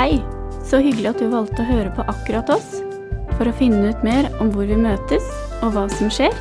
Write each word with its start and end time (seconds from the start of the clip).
Hei, 0.00 0.14
så 0.64 0.78
hyggelig 0.80 1.10
at 1.10 1.18
du 1.20 1.26
valgte 1.28 1.60
å 1.60 1.68
høre 1.68 1.90
på 1.92 2.00
akkurat 2.08 2.48
oss. 2.54 2.78
For 3.34 3.50
å 3.50 3.52
finne 3.58 3.90
ut 3.92 3.98
mer 4.00 4.30
om 4.40 4.48
hvor 4.54 4.64
vi 4.64 4.78
møtes 4.80 5.26
og 5.58 5.74
hva 5.74 5.82
som 5.92 6.08
skjer, 6.08 6.32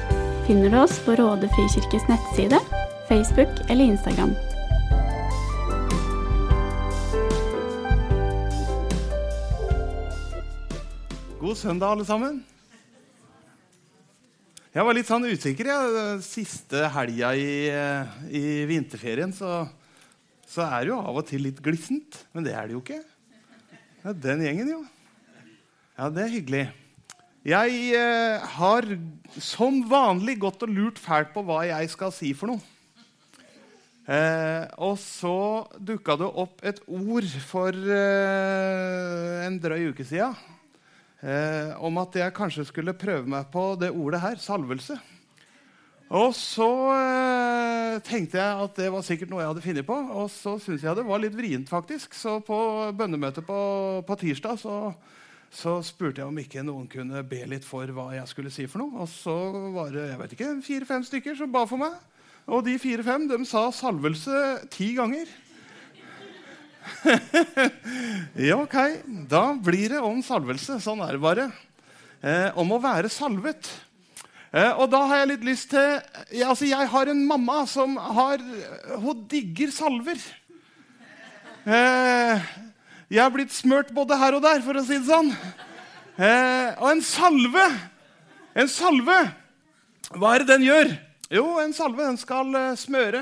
finner 0.45 0.71
du 0.71 0.77
oss 0.79 0.93
på 1.03 1.17
Råde 1.19 1.49
frikirkes 1.51 2.05
nettside, 2.07 2.61
Facebook 3.09 3.51
eller 3.65 3.83
Instagram. 3.83 4.31
God 11.43 11.59
søndag, 11.59 11.97
alle 11.97 12.07
sammen. 12.07 12.39
Jeg 14.71 14.87
var 14.87 14.99
litt 15.01 15.11
sånn 15.11 15.27
usikker. 15.27 15.73
Ja. 15.75 15.83
Siste 16.23 16.87
helga 16.95 17.35
i, 17.35 17.51
eh, 17.75 18.17
i 18.31 18.47
vinterferien 18.71 19.35
så, 19.35 19.65
så 20.47 20.63
er 20.71 20.79
det 20.85 20.93
jo 20.95 21.03
av 21.03 21.25
og 21.25 21.27
til 21.27 21.49
litt 21.51 21.59
glissent. 21.59 22.23
Men 22.31 22.47
det 22.47 22.55
er 22.55 22.71
det 22.71 22.79
jo 22.79 22.85
ikke. 22.87 23.03
Ja, 24.09 24.13
den 24.17 24.39
gjengen, 24.41 24.69
jo. 24.71 24.79
Ja, 25.93 26.07
det 26.09 26.23
er 26.23 26.31
hyggelig. 26.33 26.61
Jeg 27.45 27.73
eh, 27.93 28.45
har 28.55 28.87
som 29.37 29.83
vanlig 29.85 30.33
gått 30.41 30.65
og 30.65 30.71
lurt 30.73 30.97
fælt 30.97 31.29
på 31.35 31.43
hva 31.45 31.59
jeg 31.67 31.91
skal 31.93 32.09
si 32.15 32.31
for 32.33 32.49
noe. 32.49 32.63
Eh, 34.09 34.65
og 34.81 34.95
så 34.97 35.35
dukka 35.77 36.15
det 36.17 36.31
opp 36.41 36.65
et 36.65 36.81
ord 36.89 37.29
for 37.51 37.69
eh, 37.69 39.45
en 39.45 39.61
drøy 39.61 39.91
uke 39.91 40.07
sia 40.09 40.31
eh, 41.21 41.77
om 41.77 42.01
at 42.01 42.17
jeg 42.23 42.37
kanskje 42.39 42.65
skulle 42.71 42.97
prøve 42.97 43.29
meg 43.29 43.53
på 43.53 43.75
det 43.77 43.93
ordet 43.93 44.23
her 44.25 44.41
salvelse. 44.41 44.97
Og 46.09 46.31
så 46.33 46.65
eh, 46.95 47.99
tenkte 48.01 48.39
jeg 48.39 48.61
at 48.63 48.79
det 48.79 48.87
var 48.89 49.03
sikkert 49.05 49.29
noe 49.29 49.43
jeg 49.43 49.51
hadde 49.51 49.63
funnet 49.65 49.85
på. 49.85 49.97
Og 50.17 50.29
så 50.33 50.55
syntes 50.57 50.85
jeg 50.87 50.97
det 50.97 51.05
var 51.05 51.21
litt 51.21 51.35
vrient, 51.37 51.69
faktisk. 51.69 52.15
Så 52.17 52.39
på 52.45 52.57
bønnemøtet 52.97 53.45
på, 53.45 53.57
på 54.07 54.17
tirsdag 54.17 54.57
så, 54.57 54.77
så, 55.53 55.75
spurte 55.85 56.23
jeg 56.23 56.31
om 56.31 56.39
ikke 56.41 56.63
noen 56.65 56.87
kunne 56.89 57.21
be 57.29 57.43
litt 57.51 57.67
for 57.67 57.85
hva 57.93 58.07
jeg 58.15 58.31
skulle 58.31 58.53
si 58.53 58.65
for 58.65 58.81
noe. 58.81 59.05
Og 59.05 59.11
så 59.11 59.35
var 59.75 59.93
det 59.93 60.07
jeg 60.07 60.21
vet 60.23 60.33
ikke, 60.37 60.55
fire-fem 60.65 61.05
stykker 61.05 61.37
som 61.37 61.53
ba 61.53 61.61
for 61.69 61.81
meg. 61.81 61.93
Og 62.49 62.65
de 62.65 62.73
fire-fem 62.81 63.27
de 63.29 63.37
sa 63.45 63.67
salvelse 63.69 64.39
ti 64.73 64.95
ganger. 64.97 65.29
ja, 68.49 68.57
ok. 68.57 68.79
Da 69.29 69.43
blir 69.61 69.93
det 69.93 70.01
om 70.01 70.25
salvelse. 70.25 70.79
Sånn 70.81 71.05
er 71.05 71.19
det 71.19 71.21
bare. 71.21 71.45
Eh, 72.25 72.49
om 72.57 72.73
å 72.73 72.81
være 72.81 73.13
salvet. 73.13 73.69
Eh, 74.49 74.71
og 74.81 74.87
da 74.89 75.03
har 75.05 75.21
jeg 75.21 75.29
litt 75.35 75.43
lyst 75.45 75.69
til 75.69 76.41
altså 76.41 76.65
Jeg 76.65 76.89
har 76.89 77.09
en 77.11 77.19
mamma 77.29 77.59
som 77.69 77.93
har 78.01 78.41
Hun 78.97 79.21
digger 79.29 79.69
salver. 79.73 80.17
Eh, 81.69 82.47
jeg 83.09 83.21
har 83.21 83.33
blitt 83.33 83.53
smørt 83.53 83.91
både 83.93 84.17
her 84.17 84.37
og 84.37 84.41
der, 84.45 84.61
for 84.65 84.77
å 84.77 84.83
si 84.85 84.97
det 84.97 85.05
sånn. 85.05 85.29
Eh, 86.17 86.69
og 86.81 86.89
en 86.89 87.03
salve 87.05 87.65
En 88.57 88.69
salve, 88.69 89.17
hva 90.17 90.33
er 90.33 90.43
det 90.43 90.49
den 90.55 90.65
gjør? 90.65 90.89
Jo, 91.29 91.45
en 91.61 91.73
salve 91.77 92.01
den 92.01 92.17
skal 92.17 92.49
smøre. 92.81 93.21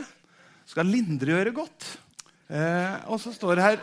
Skal 0.68 0.88
lindregjøre 0.88 1.52
godt. 1.54 1.88
Og 3.12 3.20
så 3.20 3.34
står 3.36 3.60
det 3.60 3.66
her 3.66 3.82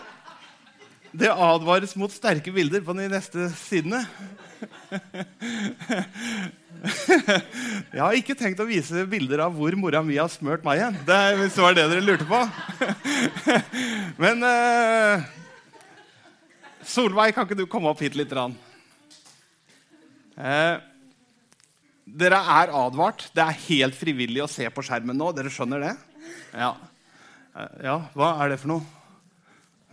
Det 1.15 1.31
advares 1.31 1.95
mot 1.95 2.11
sterke 2.11 2.51
bilder 2.51 2.83
på 2.83 2.95
de 2.99 3.05
neste 3.13 3.47
sidene. 3.61 4.01
Jeg 7.95 8.01
har 8.01 8.17
ikke 8.19 8.35
tenkt 8.37 8.59
å 8.61 8.67
vise 8.67 9.05
bilder 9.09 9.45
av 9.47 9.55
hvor 9.55 9.77
mora 9.79 10.03
mi 10.05 10.19
har 10.19 10.29
smørt 10.33 10.65
meg 10.67 10.81
igjen. 10.81 10.97
Det, 11.07 11.15
er, 11.15 11.39
hvis 11.39 11.55
det 11.55 11.63
var 11.65 11.77
det 11.79 11.85
dere 11.93 12.03
lurte 12.05 12.27
på. 12.29 12.41
Men 14.25 14.43
uh, 14.43 15.23
Solveig, 16.85 17.33
kan 17.37 17.47
ikke 17.47 17.61
du 17.63 17.67
komme 17.71 17.89
opp 17.93 18.03
hit 18.05 18.19
litt? 18.19 18.35
Eh, 20.35 20.75
dere 22.05 22.43
er 22.59 22.75
advart. 22.75 23.29
Det 23.35 23.47
er 23.47 23.63
helt 23.69 23.97
frivillig 23.97 24.43
å 24.45 24.51
se 24.51 24.67
på 24.67 24.85
skjermen 24.85 25.17
nå. 25.19 25.31
Dere 25.37 25.53
skjønner 25.53 25.87
det? 25.87 25.95
Ja. 26.53 26.75
Eh, 27.55 27.81
ja, 27.87 27.97
hva 28.19 28.35
er 28.43 28.53
det 28.53 28.61
for 28.61 28.75
noe? 28.75 29.04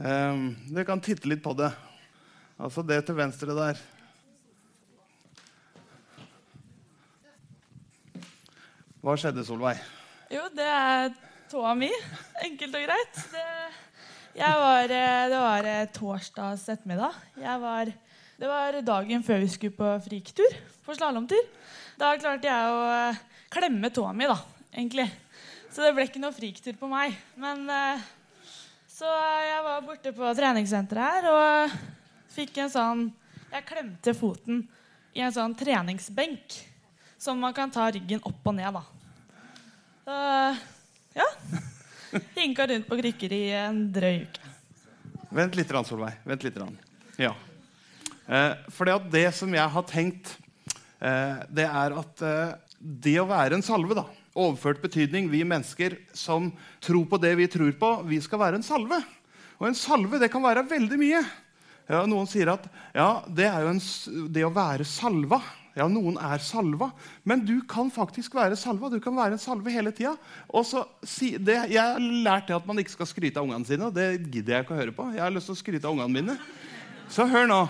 Eh, 0.02 0.38
dere 0.74 0.86
kan 0.88 1.02
titte 1.04 1.30
litt 1.30 1.44
på 1.44 1.52
det. 1.54 1.70
Altså 2.58 2.82
det 2.82 3.04
til 3.06 3.18
venstre 3.20 3.54
der. 3.54 3.82
Hva 9.02 9.14
skjedde, 9.18 9.44
Solveig? 9.46 9.78
Jo, 10.34 10.48
det 10.58 10.66
er 10.66 11.12
tåa 11.52 11.74
mi. 11.78 11.90
Enkelt 12.48 12.78
og 12.80 12.86
greit. 12.88 13.20
Det, 13.30 13.44
var, 14.42 14.90
eh, 14.90 15.26
det 15.30 15.42
var 15.44 15.70
eh, 15.70 15.90
torsdags 15.94 16.64
ettermiddag. 16.74 17.20
Var, 17.62 17.92
det 18.42 18.50
var 18.50 18.80
dagen 18.88 19.26
før 19.28 19.44
vi 19.44 19.52
skulle 19.54 19.78
på 19.78 19.92
friktur, 20.08 20.58
på 20.86 20.96
slalåmtur. 20.98 21.46
Da 22.02 22.16
klarte 22.18 22.50
jeg 22.50 22.74
å 22.74 22.82
eh, 22.96 23.22
klemme 23.54 23.94
tåa 23.94 24.16
mi, 24.18 24.26
da, 24.30 24.40
egentlig. 24.74 25.06
Så 25.70 25.86
det 25.86 25.94
ble 25.94 26.08
ikke 26.10 26.24
noe 26.24 26.34
friktur 26.34 26.74
på 26.80 26.90
meg. 26.90 27.14
Men 27.38 27.70
så 29.02 29.10
jeg 29.42 29.62
var 29.66 29.82
borte 29.82 30.12
på 30.14 30.28
treningssenteret 30.38 31.16
her 31.16 31.28
og 31.32 31.72
fikk 32.30 32.60
en 32.62 32.70
sånn 32.70 33.00
Jeg 33.50 33.66
klemte 33.66 34.14
foten 34.14 34.60
i 35.18 35.24
en 35.26 35.34
sånn 35.34 35.56
treningsbenk 35.58 36.54
som 37.18 37.42
man 37.42 37.56
kan 37.58 37.74
ta 37.74 37.88
ryggen 37.92 38.22
opp 38.26 38.46
og 38.48 38.56
ned, 38.56 38.78
da. 38.78 38.84
Så 40.06 40.20
ja. 41.18 41.28
Hinka 42.38 42.68
rundt 42.70 42.88
på 42.88 43.00
krykker 43.02 43.34
i 43.36 43.42
en 43.58 43.82
drøy 43.94 44.22
uke. 44.24 44.54
Vent 45.34 45.58
litt, 45.58 45.74
Solveig. 45.88 46.22
Vent 46.28 46.46
litt. 46.46 46.62
Ja. 47.20 47.34
Eh, 48.28 48.54
for 48.72 48.94
det, 49.12 49.26
som 49.36 49.54
jeg 49.54 49.76
har 49.76 49.86
tenkt, 49.90 50.36
eh, 51.02 51.42
det 51.50 51.68
er 51.68 51.98
at 52.00 52.26
eh, 52.26 52.56
det 52.80 53.18
å 53.22 53.30
være 53.30 53.58
en 53.58 53.66
salve 53.66 53.98
da, 53.98 54.06
Overført 54.32 54.82
betydning. 54.84 55.30
Vi 55.32 55.44
mennesker 55.48 55.98
som 56.16 56.52
tror 56.84 57.06
på 57.10 57.20
det 57.22 57.36
vi 57.40 57.50
tror 57.52 57.72
på, 57.80 57.94
vi 58.08 58.22
skal 58.24 58.40
være 58.40 58.62
en 58.62 58.66
salve. 58.66 59.02
Og 59.60 59.70
en 59.70 59.78
salve 59.78 60.20
det 60.22 60.32
kan 60.34 60.44
være 60.44 60.68
veldig 60.70 61.00
mye. 61.00 61.24
Ja, 61.92 62.06
noen 62.08 62.30
sier 62.30 62.54
at 62.54 62.68
ja, 62.96 63.10
det 63.28 63.50
er 63.50 63.66
jo 63.66 63.74
en, 63.74 63.82
det 64.32 64.46
å 64.48 64.54
være 64.56 64.88
salva 64.88 65.42
ja, 65.72 65.86
noen 65.88 66.18
er 66.20 66.42
salva, 66.44 66.90
men 67.24 67.46
du 67.48 67.62
kan 67.70 67.88
faktisk 67.94 68.34
være 68.36 68.58
salva. 68.60 68.90
Du 68.92 69.00
kan 69.04 69.16
være 69.16 69.38
en 69.38 69.42
salve 69.42 69.72
hele 69.72 69.94
tida. 69.96 70.18
Si, 71.08 71.32
jeg 71.38 71.78
har 71.80 72.02
lært 72.02 72.50
det 72.50 72.58
at 72.58 72.68
man 72.68 72.82
ikke 72.82 72.98
skal 72.98 73.08
skryte 73.08 73.40
av 73.40 73.48
ungene 73.48 73.68
sine. 73.70 73.88
og 73.88 73.96
Det 73.96 74.10
gidder 74.26 74.58
jeg 74.58 74.66
ikke 74.66 74.76
å 74.76 74.82
høre 74.82 74.96
på. 74.98 75.08
Jeg 75.16 75.24
har 75.24 75.32
lyst 75.32 75.48
til 75.48 75.56
å 75.56 75.62
skryte 75.62 75.88
av 75.88 75.96
ungene 75.96 76.18
mine. 76.18 76.36
Så 77.12 77.24
hør 77.32 77.48
nå. 77.48 77.62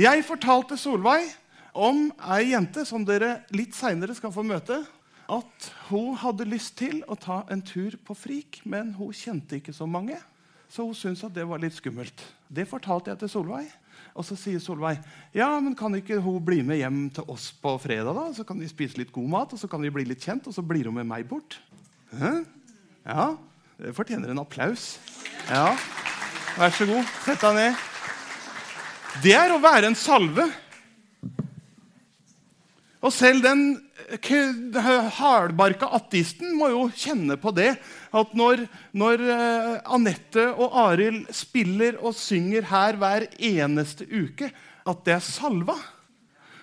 Jeg 0.00 0.24
fortalte 0.24 0.80
Solveig 0.80 1.28
om 1.76 2.06
ei 2.32 2.54
jente 2.54 2.86
som 2.88 3.04
dere 3.04 3.42
litt 3.52 3.76
seinere 3.76 4.16
skal 4.16 4.32
få 4.32 4.44
møte. 4.48 4.80
At 5.32 5.68
hun 5.88 6.16
hadde 6.20 6.48
lyst 6.48 6.74
til 6.80 7.00
å 7.08 7.16
ta 7.16 7.42
en 7.52 7.62
tur 7.64 7.96
på 8.04 8.16
Frik, 8.18 8.60
men 8.68 8.92
hun 8.98 9.14
kjente 9.16 9.58
ikke 9.58 9.74
så 9.76 9.88
mange. 9.88 10.18
Så 10.72 10.84
hun 10.84 10.96
syntes 10.96 11.24
at 11.24 11.34
det 11.36 11.46
var 11.48 11.60
litt 11.62 11.76
skummelt. 11.76 12.24
Det 12.52 12.66
fortalte 12.68 13.12
jeg 13.12 13.22
til 13.22 13.32
Solveig. 13.32 13.70
Og 14.12 14.26
så 14.28 14.36
sier 14.36 14.60
Solveig 14.60 14.98
ja, 15.36 15.48
men 15.60 15.76
kan 15.78 15.94
ikke 15.96 16.18
hun 16.20 16.42
bli 16.44 16.60
med 16.66 16.80
hjem 16.82 17.06
til 17.16 17.28
oss 17.32 17.48
på 17.62 17.74
fredag. 17.80 18.12
da? 18.16 18.26
Så 18.36 18.44
kan 18.48 18.60
vi 18.60 18.68
spise 18.68 19.00
litt 19.00 19.12
god 19.14 19.30
mat, 19.32 19.56
og 19.56 19.60
så 19.60 19.70
kan 19.72 19.80
vi 19.84 19.92
bli 19.94 20.04
litt 20.08 20.24
kjent, 20.24 20.48
og 20.48 20.56
så 20.56 20.64
blir 20.64 20.88
hun 20.90 20.98
med 21.00 21.08
meg 21.08 21.24
bort. 21.28 21.56
Hæ? 22.12 22.42
Ja, 23.08 23.32
det 23.80 23.96
fortjener 23.96 24.32
en 24.32 24.44
applaus. 24.44 24.96
Ja, 25.48 25.72
Vær 26.52 26.68
så 26.76 26.84
god. 26.84 27.06
Sett 27.24 27.40
deg 27.40 27.54
ned. 27.56 27.84
Det 29.24 29.32
er 29.32 29.52
å 29.54 29.60
være 29.62 29.88
en 29.88 29.96
salve. 29.96 30.44
Og 33.02 33.10
selv 33.10 33.42
den 33.42 33.64
hardbarka 35.18 35.88
ateisten 35.98 36.54
må 36.54 36.68
jo 36.70 36.84
kjenne 36.94 37.34
på 37.40 37.50
det. 37.56 37.72
At 38.14 38.36
når, 38.38 38.66
når 38.94 39.24
uh, 39.26 39.94
Anette 39.96 40.44
og 40.52 40.76
Arild 40.84 41.24
spiller 41.34 41.98
og 41.98 42.14
synger 42.14 42.68
her 42.70 43.00
hver 43.00 43.26
eneste 43.42 44.06
uke, 44.06 44.52
at 44.86 45.02
det 45.06 45.16
er 45.16 45.26
salva. 45.26 45.76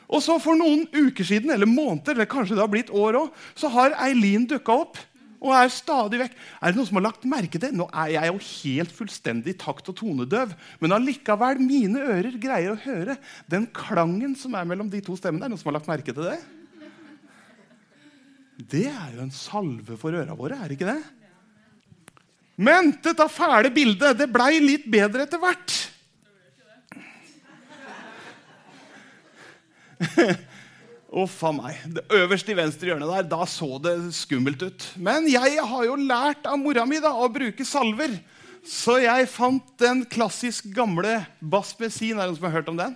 Og 0.09 0.23
så 0.25 0.39
For 0.41 0.57
noen 0.57 0.87
uker 0.95 1.27
siden, 1.27 1.51
eller 1.53 1.69
måneder, 1.69 2.15
eller 2.15 2.29
kanskje 2.29 2.55
det 2.55 2.63
har 2.63 2.71
blitt 2.71 2.89
år 2.89 3.19
òg, 3.19 3.35
så 3.53 3.69
har 3.75 3.97
Eileen 4.07 4.47
dukka 4.49 4.79
opp 4.85 4.97
og 5.39 5.53
er 5.55 5.71
stadig 5.71 6.19
vekk. 6.19 6.37
Er 6.59 6.71
det 6.71 6.79
noen 6.79 6.87
som 6.89 6.99
har 6.99 7.05
lagt 7.07 7.27
merke 7.29 7.59
til 7.61 7.75
Nå 7.75 7.87
er 7.95 8.13
jeg 8.17 8.31
jo 8.31 8.39
helt 8.49 8.95
fullstendig 8.95 9.55
takt- 9.61 9.87
og 9.91 9.95
tonedøv, 9.99 10.53
men 10.83 10.95
allikevel, 10.95 11.61
mine 11.63 12.03
ører 12.03 12.35
greier 12.41 12.75
å 12.75 12.81
høre 12.83 13.15
den 13.51 13.67
klangen 13.75 14.35
som 14.39 14.57
er 14.59 14.67
mellom 14.67 14.91
de 14.91 15.01
to 15.05 15.15
stemmene. 15.19 15.45
Er 15.45 15.47
det 15.47 15.55
noen 15.55 15.61
som 15.61 15.71
har 15.71 15.79
lagt 15.79 15.91
merke 15.91 16.15
til 16.15 16.27
det? 16.27 16.39
Det 18.59 18.87
er 18.91 19.15
jo 19.15 19.23
en 19.23 19.31
salve 19.31 19.95
for 19.99 20.11
øra 20.19 20.35
våre, 20.35 20.59
er 20.59 20.67
det 20.67 20.75
ikke 20.75 20.91
det? 20.91 21.03
Men 22.59 22.91
dette 22.99 23.29
fæle 23.31 23.71
bildet 23.71 24.17
det 24.19 24.27
blei 24.33 24.59
litt 24.59 24.89
bedre 24.91 25.23
etter 25.23 25.39
hvert. 25.39 25.77
Uff 31.09 31.39
a 31.41 31.49
meg. 31.49 31.77
Det 31.89 32.03
øverste 32.13 32.53
i 32.53 32.57
venstre 32.57 32.91
hjørne 32.91 33.07
der, 33.09 33.25
da 33.25 33.41
så 33.49 33.79
det 33.81 33.95
skummelt 34.13 34.61
ut. 34.61 34.83
Men 35.01 35.25
jeg 35.29 35.57
har 35.57 35.85
jo 35.87 35.95
lært 35.97 36.45
av 36.45 36.59
mora 36.61 36.85
mi 36.85 36.99
da, 37.01 37.15
å 37.17 37.29
bruke 37.33 37.65
salver. 37.65 38.13
Så 38.65 38.99
jeg 39.01 39.29
fant 39.31 39.71
den 39.81 40.03
klassisk 40.05 40.67
gamle 40.75 41.23
Basmesin. 41.41 42.19
Er 42.19 42.27
det 42.27 42.29
noen 42.29 42.37
som 42.37 42.45
har 42.49 42.57
hørt 42.59 42.69
om 42.69 42.77
den? 42.77 42.93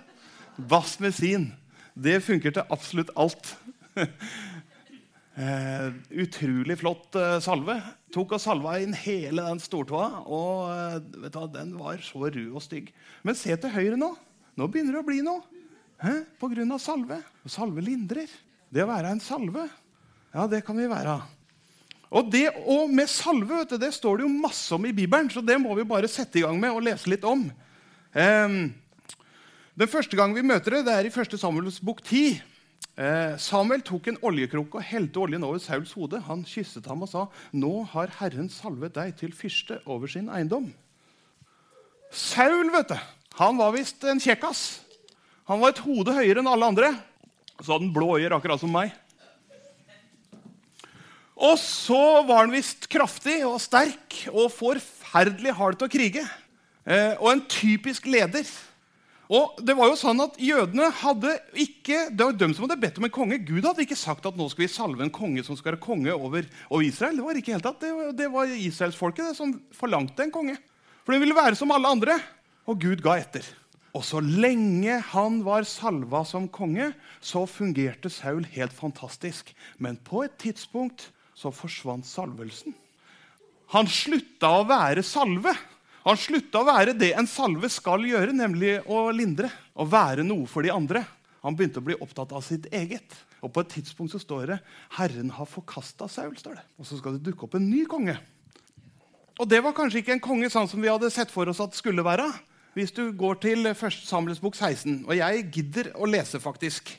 Basmesin. 0.70 1.48
Det 1.94 2.20
funker 2.22 2.54
til 2.54 2.70
absolutt 2.70 3.10
alt. 3.18 3.50
uh, 3.98 5.90
utrolig 6.24 6.78
flott 6.78 7.18
uh, 7.18 7.40
salve. 7.42 7.80
Tok 8.14 8.36
og 8.36 8.44
salva 8.44 8.76
inn 8.84 8.94
hele 8.94 9.42
den 9.42 9.62
stortåa. 9.62 10.22
Og 10.22 10.70
uh, 10.70 11.00
vet 11.24 11.34
du, 11.34 11.42
den 11.56 11.74
var 11.80 11.98
så 12.04 12.28
rød 12.28 12.46
og 12.46 12.62
stygg. 12.62 12.94
Men 13.26 13.38
se 13.38 13.58
til 13.58 13.74
høyre 13.74 13.98
nå. 13.98 14.12
Nå 14.54 14.70
begynner 14.70 15.00
det 15.00 15.02
å 15.02 15.10
bli 15.10 15.18
noe. 15.26 15.42
Hæ? 16.04 16.18
På 16.40 16.50
grunn 16.52 16.74
av 16.74 16.82
salve. 16.82 17.22
Salve 17.48 17.84
lindrer. 17.84 18.28
Det 18.68 18.82
å 18.84 18.90
være 18.90 19.14
en 19.14 19.22
salve, 19.22 19.68
ja, 20.34 20.44
det 20.50 20.64
kan 20.66 20.76
vi 20.76 20.88
være. 20.90 21.14
Og, 22.14 22.26
det, 22.30 22.48
og 22.66 22.90
med 22.90 23.10
salve 23.10 23.60
vet 23.60 23.74
du, 23.74 23.78
det 23.78 23.92
står 23.94 24.18
det 24.18 24.26
jo 24.26 24.32
masse 24.42 24.74
om 24.74 24.84
i 24.86 24.94
Bibelen, 24.94 25.30
så 25.30 25.42
det 25.42 25.56
må 25.62 25.76
vi 25.78 25.86
bare 25.86 26.10
sette 26.10 26.40
i 26.40 26.42
gang 26.44 26.58
med 26.60 26.74
og 26.74 26.82
lese 26.84 27.10
litt 27.10 27.24
om. 27.26 27.46
Um, 28.14 28.58
den 29.78 29.90
første 29.90 30.18
gang 30.18 30.34
vi 30.34 30.44
møter 30.46 30.76
det, 30.76 30.84
det 30.88 30.96
er 30.98 31.08
i 31.08 31.14
1. 31.14 31.38
Samuels 31.38 31.80
bok 31.82 32.02
10. 32.02 32.42
Eh, 32.94 33.32
Samuel 33.42 33.82
tok 33.82 34.06
en 34.06 34.20
oljekrukke 34.22 34.78
og 34.78 34.86
helte 34.86 35.18
oljen 35.18 35.42
over 35.46 35.58
Sauls 35.58 35.96
hode. 35.98 36.20
Han 36.28 36.44
kysset 36.46 36.86
ham 36.86 37.02
og 37.02 37.10
sa, 37.10 37.26
'Nå 37.50 37.82
har 37.90 38.12
Herren 38.20 38.46
salvet 38.48 38.94
deg 38.94 39.16
til 39.18 39.34
fyrste 39.34 39.80
over 39.86 40.06
sin 40.06 40.28
eiendom.' 40.28 40.70
Saul 42.12 42.70
vet 42.70 42.94
du, 42.94 42.98
han 43.34 43.58
var 43.58 43.74
visst 43.74 44.04
en 44.04 44.22
kjekkas. 44.22 44.83
Han 45.50 45.60
var 45.60 45.74
et 45.74 45.82
hode 45.84 46.14
høyere 46.16 46.40
enn 46.40 46.48
alle 46.48 46.68
andre. 46.72 46.92
Så 47.60 47.74
hadde 47.74 47.84
han 47.84 47.94
blå 47.94 48.14
øyer, 48.16 48.32
akkurat 48.32 48.60
som 48.62 48.72
meg. 48.72 48.94
Og 51.34 51.58
så 51.60 52.22
var 52.24 52.44
han 52.44 52.54
visst 52.54 52.86
kraftig 52.88 53.40
og 53.44 53.58
sterk 53.60 54.22
og 54.30 54.52
forferdelig 54.54 55.52
hard 55.58 55.76
til 55.80 55.88
å 55.88 55.92
krige. 55.92 56.22
Eh, 56.84 57.12
og 57.18 57.28
en 57.32 57.42
typisk 57.50 58.06
leder. 58.08 58.46
Og 59.34 59.58
det 59.64 59.74
var 59.76 59.88
jo 59.88 59.96
sånn 59.98 60.20
at 60.20 60.36
Jødene 60.40 60.90
hadde 61.00 61.32
ikke, 61.60 62.06
det 62.12 62.26
var 62.26 62.36
dem 62.38 62.54
som 62.54 62.66
hadde 62.66 62.80
bedt 62.80 63.00
om 63.00 63.08
en 63.08 63.12
konge. 63.12 63.40
Gud 63.44 63.64
hadde 63.66 63.84
ikke 63.84 63.98
sagt 63.98 64.28
at 64.28 64.36
nå 64.38 64.46
skal 64.52 64.66
vi 64.66 64.70
salve 64.72 65.04
en 65.04 65.12
konge 65.12 65.44
som 65.46 65.58
skal 65.58 65.74
være 65.74 65.82
konge 65.84 66.12
over, 66.14 66.46
over 66.68 66.86
Israel. 66.86 67.18
Det 67.18 67.26
var 67.26 67.40
ikke 67.40 67.56
helt 67.56 67.66
tatt. 67.66 67.80
Det, 67.82 67.92
var, 67.96 68.14
det 68.16 68.30
var 68.32 68.54
israelsfolket 68.68 69.36
som 69.36 69.56
forlangte 69.76 70.24
en 70.24 70.32
konge. 70.32 70.56
For 71.04 71.16
den 71.16 71.24
ville 71.24 71.36
være 71.36 71.58
som 71.58 71.72
alle 71.74 71.92
andre. 71.96 72.16
Og 72.68 72.80
Gud 72.80 73.04
ga 73.04 73.18
etter. 73.20 73.48
Og 73.94 74.02
så 74.02 74.18
lenge 74.18 74.96
han 75.12 75.38
var 75.46 75.66
salva 75.70 76.24
som 76.26 76.48
konge, 76.50 76.90
så 77.22 77.44
fungerte 77.46 78.10
Saul 78.10 78.46
helt 78.56 78.74
fantastisk. 78.74 79.52
Men 79.78 80.00
på 80.02 80.24
et 80.26 80.34
tidspunkt 80.42 81.06
så 81.38 81.52
forsvant 81.54 82.06
salvelsen. 82.06 82.74
Han 83.74 83.86
slutta 83.90 84.50
å 84.58 84.66
være 84.66 85.04
salve. 85.06 85.54
Han 86.04 86.18
slutta 86.20 86.60
å 86.60 86.68
være 86.68 86.96
det 86.98 87.12
en 87.16 87.28
salve 87.30 87.70
skal 87.72 88.02
gjøre, 88.06 88.34
nemlig 88.34 88.80
å 88.90 89.06
lindre. 89.14 89.48
Å 89.78 89.86
være 89.86 90.26
noe 90.26 90.48
for 90.50 90.66
de 90.66 90.74
andre. 90.74 91.04
Han 91.46 91.54
begynte 91.56 91.80
å 91.80 91.86
bli 91.86 91.96
opptatt 92.02 92.34
av 92.34 92.42
sitt 92.44 92.66
eget. 92.74 93.14
Og 93.44 93.52
På 93.52 93.62
et 93.62 93.70
tidspunkt 93.76 94.12
så 94.12 94.18
står 94.18 94.46
det 94.46 94.58
'Herren 94.90 95.30
har 95.30 95.46
forkasta 95.46 96.08
Saul'. 96.08 96.38
står 96.38 96.54
det. 96.56 96.64
Og 96.78 96.86
så 96.86 96.98
skal 96.98 97.12
det 97.12 97.22
dukke 97.22 97.44
opp 97.44 97.54
en 97.54 97.70
ny 97.70 97.84
konge. 97.84 98.18
Og 99.38 99.48
det 99.48 99.62
var 99.62 99.72
kanskje 99.72 100.02
ikke 100.02 100.12
en 100.12 100.20
konge 100.20 100.50
sånn 100.50 100.68
som 100.68 100.80
vi 100.80 100.88
hadde 100.88 101.10
sett 101.10 101.30
for 101.30 101.48
oss 101.48 101.60
at 101.60 101.74
skulle 101.74 102.02
være 102.02 102.32
hvis 102.74 102.92
du 102.94 103.12
går 103.14 103.38
til 103.42 103.66
1. 103.70 103.82
Samuels 104.02 104.42
bok 104.42 104.56
16. 104.58 105.04
Og 105.06 105.14
jeg 105.16 105.48
gidder 105.54 105.92
å 105.94 106.08
lese, 106.10 106.40
faktisk. 106.42 106.90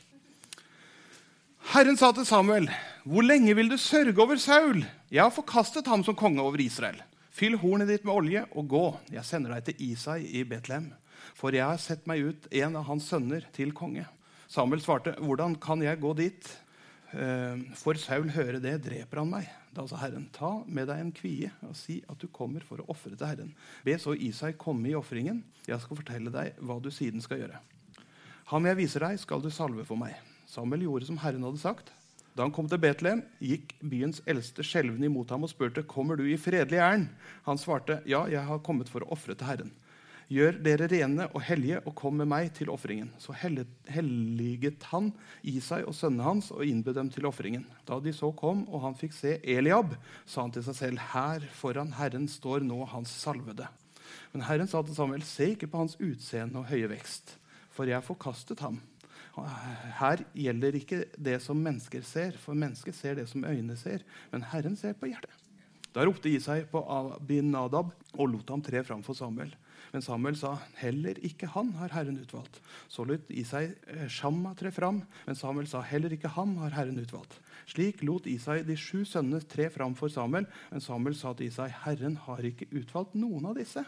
Herren 1.72 1.98
sa 1.98 2.12
til 2.12 2.26
Samuel, 2.26 2.70
'Hvor 3.04 3.22
lenge 3.22 3.54
vil 3.54 3.68
du 3.68 3.76
sørge 3.76 4.22
over 4.22 4.36
Saul?' 4.36 4.86
'Jeg 5.10 5.22
har 5.22 5.30
forkastet 5.30 5.86
ham 5.86 6.04
som 6.04 6.14
konge 6.14 6.40
over 6.40 6.60
Israel.' 6.60 7.02
'Fyll 7.30 7.58
hornet 7.58 7.88
ditt 7.88 8.04
med 8.04 8.14
olje 8.14 8.46
og 8.52 8.68
gå. 8.68 9.00
Jeg 9.12 9.24
sender 9.24 9.54
deg 9.54 9.64
til 9.64 9.92
Isai 9.92 10.24
i 10.24 10.44
Betlehem.' 10.44 10.94
'For 11.34 11.50
jeg 11.50 11.66
har 11.66 11.76
sett 11.76 12.06
meg 12.06 12.20
ut 12.20 12.46
en 12.50 12.76
av 12.76 12.84
hans 12.84 13.08
sønner 13.08 13.44
til 13.52 13.72
konge.' 13.72 14.06
Samuel 14.48 14.80
svarte, 14.80 15.16
'Hvordan 15.18 15.60
kan 15.60 15.82
jeg 15.82 16.00
gå 16.00 16.16
dit?' 16.16 16.56
Eh, 17.12 17.56
for 17.78 17.94
Saul 17.94 18.28
hører 18.28 18.58
det, 18.60 18.82
dreper 18.84 19.22
han 19.22 19.30
meg. 19.30 19.46
Da 19.76 19.84
sa 19.84 19.98
Herren, 20.00 20.30
ta 20.32 20.62
med 20.64 20.88
deg 20.88 21.00
en 21.02 21.12
kvie 21.12 21.50
og 21.66 21.74
si 21.76 21.98
at 22.08 22.16
du 22.22 22.30
kommer 22.32 22.64
for 22.64 22.80
å 22.80 22.86
ofre 22.94 23.12
til 23.12 23.28
Herren. 23.28 23.50
Be 23.84 23.98
så 24.00 24.14
Isai 24.16 24.54
komme 24.56 24.88
i 24.88 24.96
ofringen. 24.96 25.42
Jeg 25.68 25.82
skal 25.82 25.98
fortelle 25.98 26.32
deg 26.32 26.56
hva 26.64 26.78
du 26.80 26.88
siden 26.94 27.20
skal 27.20 27.42
gjøre. 27.42 27.60
Ham 28.48 28.68
jeg 28.70 28.78
viser 28.78 29.04
deg, 29.04 29.20
skal 29.20 29.44
du 29.44 29.50
salve 29.52 29.84
for 29.84 30.00
meg. 30.00 30.16
Samuel 30.48 30.86
gjorde 30.86 31.10
som 31.10 31.20
Herren 31.20 31.44
hadde 31.44 31.60
sagt. 31.60 31.92
Da 32.36 32.46
han 32.46 32.54
kom 32.56 32.68
til 32.68 32.80
Betlehem, 32.80 33.20
gikk 33.40 33.74
byens 33.84 34.22
eldste 34.28 34.64
skjelvende 34.64 35.10
imot 35.10 35.32
ham 35.32 35.44
og 35.44 35.52
spurte, 35.52 35.84
kommer 35.88 36.16
du 36.16 36.24
i 36.24 36.38
fredelig 36.40 36.80
ærend. 36.80 37.10
Han 37.44 37.60
svarte, 37.60 38.00
ja, 38.08 38.24
jeg 38.32 38.44
har 38.48 38.64
kommet 38.64 38.88
for 38.92 39.04
å 39.04 39.12
ofre 39.16 39.36
til 39.36 39.48
Herren. 39.48 39.72
Gjør 40.26 40.56
dere 40.58 40.88
rene 40.90 41.28
og 41.38 41.42
hellige 41.46 41.78
og 41.86 41.94
kom 42.00 42.16
med 42.18 42.26
meg 42.26 42.48
til 42.56 42.70
ofringen. 42.72 43.12
Så 43.22 43.30
helliget 43.38 44.86
han 44.90 45.12
Isai 45.46 45.84
og 45.86 45.94
sønnene 45.94 46.26
hans 46.26 46.48
og 46.50 46.64
innbød 46.66 46.96
dem 46.98 47.10
til 47.14 47.28
ofringen. 47.30 47.62
Da 47.86 48.00
de 48.02 48.10
så 48.14 48.32
kom, 48.34 48.64
og 48.66 48.82
han 48.82 48.98
fikk 48.98 49.14
se 49.14 49.36
Eliab, 49.46 49.94
sa 50.26 50.42
han 50.42 50.54
til 50.54 50.66
seg 50.66 50.78
selv, 50.80 51.04
her 51.12 51.46
foran 51.54 51.94
Herren 51.94 52.26
står 52.30 52.66
nå 52.66 52.80
hans 52.90 53.12
salvede. 53.22 53.68
Men 54.32 54.42
Herren 54.48 54.66
sa 54.70 54.82
til 54.82 54.98
Samuel, 54.98 55.22
se 55.22 55.52
ikke 55.54 55.70
på 55.70 55.84
hans 55.84 55.94
utseende 56.02 56.58
og 56.58 56.66
høye 56.72 56.90
vekst, 56.90 57.36
for 57.70 57.86
jeg 57.86 58.02
forkastet 58.06 58.64
ham. 58.66 58.80
Her 60.00 60.24
gjelder 60.34 60.78
ikke 60.78 61.04
det 61.22 61.36
som 61.44 61.60
mennesker 61.62 62.02
ser, 62.06 62.34
for 62.40 62.58
mennesker 62.58 62.94
ser 62.96 63.20
det 63.20 63.28
som 63.30 63.46
øynene 63.46 63.76
ser, 63.78 64.02
men 64.32 64.46
Herren 64.50 64.74
ser 64.80 64.96
på 64.98 65.10
hjertet. 65.12 65.30
Da 65.94 66.04
ropte 66.04 66.28
Isai 66.28 66.64
på 66.68 66.82
Abinadab 66.92 67.94
og 68.18 68.26
lot 68.28 68.50
ham 68.52 68.64
tre 68.64 68.82
framfor 68.84 69.16
Samuel. 69.16 69.54
Men 69.96 70.04
Samuel 70.04 70.36
sa, 70.36 70.58
'Heller 70.76 71.16
ikke 71.24 71.48
han 71.48 71.70
har 71.80 71.88
Herren 71.88 72.18
utvalgt.' 72.20 72.60
Så 72.86 73.06
lot 73.08 73.30
Isai 73.32 73.72
eh, 73.88 74.08
Shamma 74.12 74.52
tre 74.54 74.68
fram, 74.70 74.98
men 75.24 75.34
Samuel 75.34 75.66
sa, 75.66 75.80
'Heller 75.80 76.12
ikke 76.12 76.28
ham 76.28 76.56
har 76.60 76.74
Herren 76.76 77.00
utvalgt.' 77.00 77.38
Slik 77.66 78.02
lot 78.04 78.26
Isai 78.28 78.60
de 78.62 78.76
sju 78.76 79.06
sønnene 79.08 79.40
tre 79.40 79.70
fram 79.72 79.94
for 79.96 80.12
Samuel, 80.12 80.44
men 80.70 80.84
Samuel 80.84 81.16
sa 81.16 81.32
til 81.32 81.48
Isai, 81.48 81.70
'Herren 81.72 82.16
har 82.26 82.44
ikke 82.44 82.68
utvalgt 82.76 83.16
noen 83.16 83.46
av 83.46 83.56
disse.' 83.56 83.86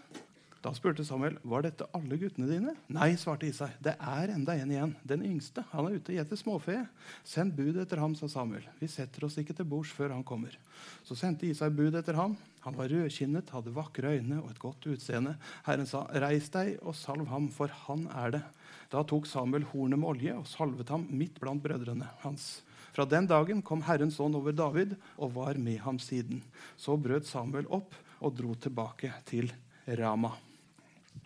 Da 0.59 0.73
spurte 0.75 1.05
Samuel, 1.07 1.37
'Var 1.45 1.63
dette 1.63 1.87
alle 1.95 2.17
guttene 2.19 2.49
dine?' 2.51 2.75
'Nei', 2.91 3.15
svarte 3.17 3.47
Isai. 3.47 3.71
'Det 3.81 3.95
er 3.95 4.33
enda 4.35 4.57
en 4.59 4.71
igjen. 4.71 4.97
Den 5.07 5.23
yngste. 5.23 5.63
Han 5.71 5.87
er 5.87 5.95
ute 5.99 6.11
og 6.11 6.19
gjeter 6.19 6.37
småfe.' 6.37 6.89
'Send 7.25 7.55
bud 7.55 7.77
etter 7.77 7.97
ham', 7.97 8.17
sa 8.17 8.27
Samuel. 8.27 8.67
'Vi 8.81 8.89
setter 8.89 9.25
oss 9.25 9.39
ikke 9.39 9.55
til 9.55 9.65
bords 9.65 9.93
før 9.95 10.11
han 10.11 10.25
kommer.' 10.25 10.57
Så 11.05 11.15
sendte 11.15 11.47
Isai 11.47 11.71
bud 11.71 11.95
etter 11.95 12.15
ham. 12.15 12.37
Han 12.67 12.75
var 12.75 12.89
rødkinnet, 12.89 13.51
hadde 13.51 13.75
vakre 13.75 14.19
øyne 14.19 14.43
og 14.43 14.51
et 14.51 14.59
godt 14.59 14.83
utseende. 14.87 15.37
Herren 15.65 15.87
sa, 15.87 16.07
'Reis 16.11 16.51
deg 16.51 16.83
og 16.83 16.95
salv 16.95 17.29
ham, 17.29 17.49
for 17.49 17.69
han 17.69 18.09
er 18.09 18.31
det.' 18.31 18.45
Da 18.91 19.05
tok 19.05 19.27
Samuel 19.27 19.63
hornet 19.63 19.99
med 19.99 20.09
olje 20.09 20.35
og 20.35 20.47
salvet 20.47 20.89
ham 20.89 21.07
midt 21.11 21.39
blant 21.39 21.63
brødrene 21.63 22.09
hans. 22.25 22.63
Fra 22.93 23.05
den 23.05 23.29
dagen 23.29 23.63
kom 23.63 23.83
Herrens 23.83 24.19
ånd 24.19 24.35
over 24.35 24.51
David 24.51 24.97
og 25.19 25.35
var 25.35 25.55
med 25.55 25.79
ham 25.79 25.99
siden. 25.99 26.43
Så 26.77 26.97
brøt 26.97 27.27
Samuel 27.27 27.69
opp 27.71 27.95
og 28.19 28.35
dro 28.35 28.55
tilbake 28.55 29.13
til 29.25 29.53
Rama. 29.87 30.48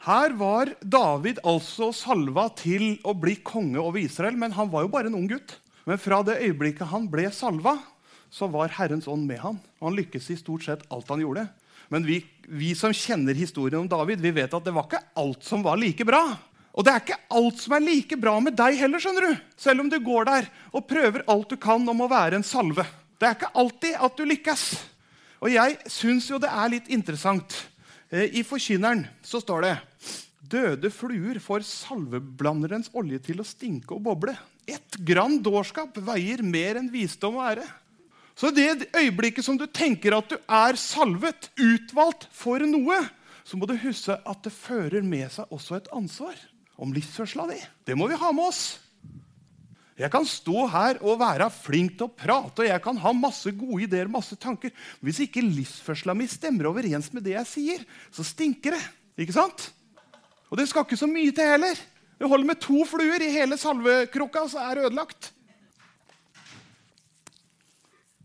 Her 0.02 0.32
var 0.34 0.72
David 0.82 1.38
altså 1.46 1.92
salva 1.94 2.48
til 2.58 2.96
å 3.06 3.12
bli 3.14 3.36
konge 3.46 3.78
over 3.78 4.00
Israel, 4.02 4.34
men 4.34 4.54
han 4.56 4.70
var 4.72 4.82
jo 4.82 4.90
bare 4.90 5.06
en 5.06 5.14
ung 5.14 5.28
gutt. 5.30 5.60
Men 5.86 6.00
fra 6.02 6.24
det 6.26 6.40
øyeblikket 6.42 6.90
han 6.90 7.06
ble 7.10 7.28
salva, 7.34 7.76
så 8.26 8.48
var 8.50 8.74
Herrens 8.74 9.06
ånd 9.06 9.28
med 9.28 9.38
han. 9.44 9.60
Og 9.78 9.90
han 9.90 9.98
lykkes 10.00 10.26
i 10.34 10.38
stort 10.40 10.66
sett 10.66 10.82
alt 10.90 11.10
han 11.12 11.22
gjorde. 11.22 11.46
Men 11.92 12.06
vi, 12.08 12.18
vi, 12.50 12.72
som 12.74 12.94
kjenner 12.96 13.38
historien 13.38 13.84
om 13.84 13.90
David, 13.90 14.18
vi 14.24 14.34
vet 14.34 14.54
at 14.56 14.66
det 14.66 14.74
var 14.74 14.88
ikke 14.88 15.04
alt 15.22 15.46
som 15.46 15.62
var 15.62 15.78
like 15.78 16.06
bra. 16.08 16.24
Og 16.72 16.86
det 16.86 16.96
er 16.96 17.04
ikke 17.04 17.22
alt 17.38 17.62
som 17.62 17.76
er 17.76 17.84
like 17.86 18.18
bra 18.18 18.38
med 18.42 18.56
deg 18.58 18.82
heller, 18.82 19.02
skjønner 19.02 19.28
du. 19.28 19.42
Selv 19.60 19.84
om 19.84 19.92
du 19.92 20.00
går 20.02 20.26
der 20.26 20.48
og 20.72 20.88
prøver 20.90 21.28
alt 21.30 21.52
du 21.52 21.60
kan 21.62 21.84
om 21.92 22.02
å 22.02 22.10
være 22.10 22.40
en 22.40 22.48
salve. 22.48 22.88
Det 23.20 23.28
er 23.28 23.36
ikke 23.38 23.54
alltid 23.54 24.00
at 24.02 24.18
du 24.18 24.26
lykkes. 24.26 24.70
Og 25.46 25.52
jeg 25.52 25.78
syns 25.90 26.26
jo 26.32 26.42
det 26.42 26.50
er 26.50 26.74
litt 26.74 26.90
interessant. 26.90 27.54
Eh, 28.12 28.36
I 28.38 28.44
Forkynneren 28.44 29.06
så 29.24 29.40
står 29.40 29.64
det 29.64 29.76
Døde 30.52 30.90
fluer 30.92 31.38
får 31.40 31.64
salveblanderens 31.64 32.90
olje 32.98 33.22
til 33.24 33.40
å 33.40 33.46
stinke 33.46 33.96
og 33.96 34.02
boble. 34.04 34.34
Ett 34.68 34.98
grann 35.00 35.38
dårskap 35.40 35.96
veier 36.04 36.42
mer 36.44 36.76
enn 36.76 36.90
visdom 36.92 37.38
og 37.40 37.46
ære. 37.54 37.64
Så 38.36 38.50
det 38.52 38.90
øyeblikket 38.92 39.46
som 39.46 39.56
du 39.56 39.64
tenker 39.64 40.16
at 40.16 40.28
du 40.28 40.36
er 40.36 40.76
salvet, 40.80 41.48
utvalgt 41.56 42.28
for 42.36 42.60
noe, 42.68 42.98
så 43.44 43.56
må 43.56 43.68
du 43.68 43.74
huske 43.80 44.14
at 44.16 44.44
det 44.44 44.52
fører 44.52 45.04
med 45.04 45.32
seg 45.32 45.48
også 45.52 45.78
et 45.78 45.90
ansvar 45.96 46.36
om 46.76 46.92
livsførselen 46.92 47.54
di. 47.54 47.60
Det 47.88 47.96
må 47.96 48.10
vi 48.10 48.20
ha 48.20 48.32
med 48.34 48.50
oss. 48.52 48.62
Jeg 50.02 50.10
kan 50.10 50.24
stå 50.26 50.64
her 50.72 50.98
og 51.06 51.20
være 51.20 51.46
flink 51.54 51.94
til 51.94 52.08
å 52.08 52.14
prate 52.24 52.64
og 52.64 52.66
jeg 52.66 52.82
kan 52.82 52.96
ha 52.98 53.12
masse 53.14 53.52
gode 53.54 53.84
ideer 53.84 54.08
masse 54.10 54.34
tanker. 54.40 54.72
Hvis 54.98 55.20
ikke 55.22 55.44
livsførselen 55.44 56.18
min 56.18 56.30
stemmer 56.30 56.66
overens 56.72 57.12
med 57.14 57.22
det 57.22 57.36
jeg 57.36 57.50
sier, 57.50 57.84
så 58.10 58.26
stinker 58.26 58.74
det. 58.74 58.82
Ikke 59.22 59.36
sant? 59.36 59.68
Og 60.50 60.58
det 60.58 60.66
skal 60.68 60.82
ikke 60.84 60.98
så 60.98 61.06
mye 61.06 61.30
til 61.36 61.46
heller. 61.54 61.78
Det 62.18 62.30
holder 62.30 62.50
med 62.50 62.60
to 62.62 62.82
fluer 62.86 63.22
i 63.22 63.30
hele 63.34 63.58
salvekrukka, 63.58 64.44
så 64.50 64.64
er 64.66 64.78
det 64.78 64.88
ødelagt. 64.88 65.30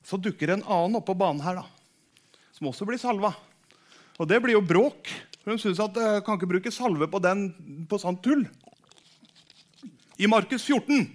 Så 0.08 0.18
dukker 0.22 0.56
en 0.56 0.66
annen 0.66 0.98
opp 0.98 1.08
på 1.10 1.18
banen 1.20 1.44
her, 1.44 1.62
da, 1.62 2.42
som 2.56 2.72
også 2.72 2.88
blir 2.90 3.00
salva. 3.02 3.36
Og 4.18 4.30
det 4.30 4.40
blir 4.42 4.58
jo 4.58 4.66
bråk. 4.66 5.12
For 5.44 5.54
de 5.54 5.62
syns 5.62 5.82
at 5.84 5.98
jeg 6.02 6.26
kan 6.26 6.40
ikke 6.40 6.50
bruke 6.56 6.74
salve 6.74 7.10
på 7.12 7.22
den 7.22 7.48
på 7.90 8.00
sånt 8.02 8.24
tull. 8.26 8.48
I 10.18 10.30
Markus 10.32 10.66
14 10.66 11.06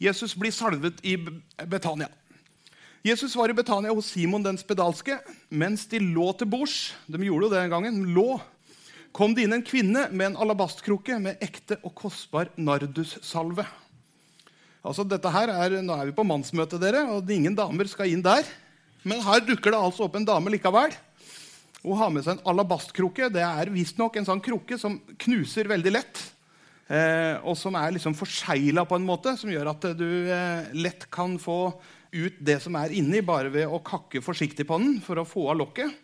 Jesus 0.00 0.32
blir 0.34 0.52
salvet 0.54 1.02
i 1.04 1.18
Betania. 1.68 2.08
Jesus 3.04 3.36
var 3.36 3.48
i 3.48 3.56
Betania 3.56 3.92
hos 3.92 4.08
Simon 4.12 4.42
den 4.44 4.56
spedalske. 4.60 5.18
Mens 5.48 5.86
de 5.88 6.00
lå 6.00 6.30
til 6.36 6.48
bords, 6.48 6.94
de 7.08 7.20
gjorde 7.20 7.46
jo 7.46 7.52
det 7.52 7.60
den 7.60 7.72
gangen, 7.72 8.00
lå, 8.16 8.40
kom 9.16 9.34
det 9.36 9.44
inn 9.44 9.56
en 9.58 9.66
kvinne 9.66 10.06
med 10.08 10.30
en 10.30 10.40
alabastkrukke 10.40 11.18
med 11.20 11.40
ekte 11.44 11.76
og 11.84 11.94
kostbar 12.00 12.48
nardussalve. 12.56 13.66
Altså, 14.80 15.04
dette 15.04 15.32
her 15.32 15.52
er, 15.52 15.78
Nå 15.84 15.96
er 15.96 16.08
vi 16.08 16.16
på 16.16 16.24
mannsmøte, 16.24 16.80
dere, 16.80 17.04
og 17.12 17.28
ingen 17.28 17.56
damer 17.56 17.88
skal 17.88 18.08
inn 18.08 18.24
der. 18.24 18.48
Men 19.04 19.20
her 19.24 19.44
dukker 19.44 19.72
det 19.72 19.80
altså 19.80 20.08
opp 20.08 20.16
en 20.16 20.28
dame 20.28 20.52
likevel. 20.52 20.96
Hun 21.80 21.96
har 22.00 22.12
med 22.12 22.24
seg 22.24 22.38
en 22.38 22.46
alabastkrukke. 22.52 23.28
Det 23.32 23.44
er 23.44 23.72
visstnok 23.72 24.16
en 24.16 24.28
sånn 24.28 24.44
krukke 24.44 24.80
som 24.80 24.98
knuser 25.24 25.68
veldig 25.68 25.92
lett. 25.92 26.24
Eh, 26.90 27.36
og 27.46 27.54
som 27.54 27.76
er 27.78 27.94
liksom 27.94 28.16
forsegla 28.18 28.82
på 28.88 28.98
en 28.98 29.06
måte, 29.06 29.36
som 29.38 29.50
gjør 29.52 29.70
at 29.70 29.84
du 29.94 30.08
eh, 30.26 30.70
lett 30.74 31.06
kan 31.14 31.36
få 31.38 31.70
ut 32.10 32.38
det 32.42 32.58
som 32.64 32.74
er 32.80 32.90
inni, 32.98 33.22
bare 33.22 33.52
ved 33.54 33.70
å 33.70 33.78
kakke 33.86 34.22
forsiktig 34.24 34.66
på 34.66 34.78
den 34.82 34.96
for 35.04 35.20
å 35.20 35.28
få 35.28 35.46
av 35.52 35.60
lokket. 35.60 35.94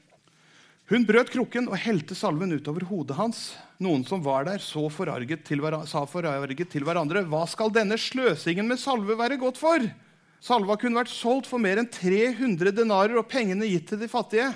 Hun 0.87 1.03
brøt 1.03 1.33
krukken 1.35 1.67
og 1.67 1.81
helte 1.83 2.15
salven 2.15 2.55
utover 2.55 2.85
hodet 2.87 3.17
hans. 3.19 3.41
Noen 3.83 4.05
som 4.07 4.23
var 4.23 4.47
der, 4.47 4.63
forarget 4.63 5.43
sa 5.91 6.05
forarget 6.07 6.71
til 6.71 6.85
hverandre.: 6.87 7.25
Hva 7.27 7.43
skal 7.51 7.75
denne 7.75 7.99
sløsingen 7.99 8.69
med 8.71 8.79
salve 8.79 9.19
være 9.19 9.41
godt 9.43 9.59
for? 9.59 9.83
Salva 10.39 10.77
kunne 10.79 11.03
vært 11.03 11.11
solgt 11.11 11.51
for 11.51 11.59
mer 11.59 11.81
enn 11.83 11.91
300 11.91 12.71
denarer 12.71 13.19
og 13.19 13.27
pengene 13.27 13.67
gitt 13.67 13.89
til 13.91 13.99
de 13.99 14.07
fattige. 14.07 14.53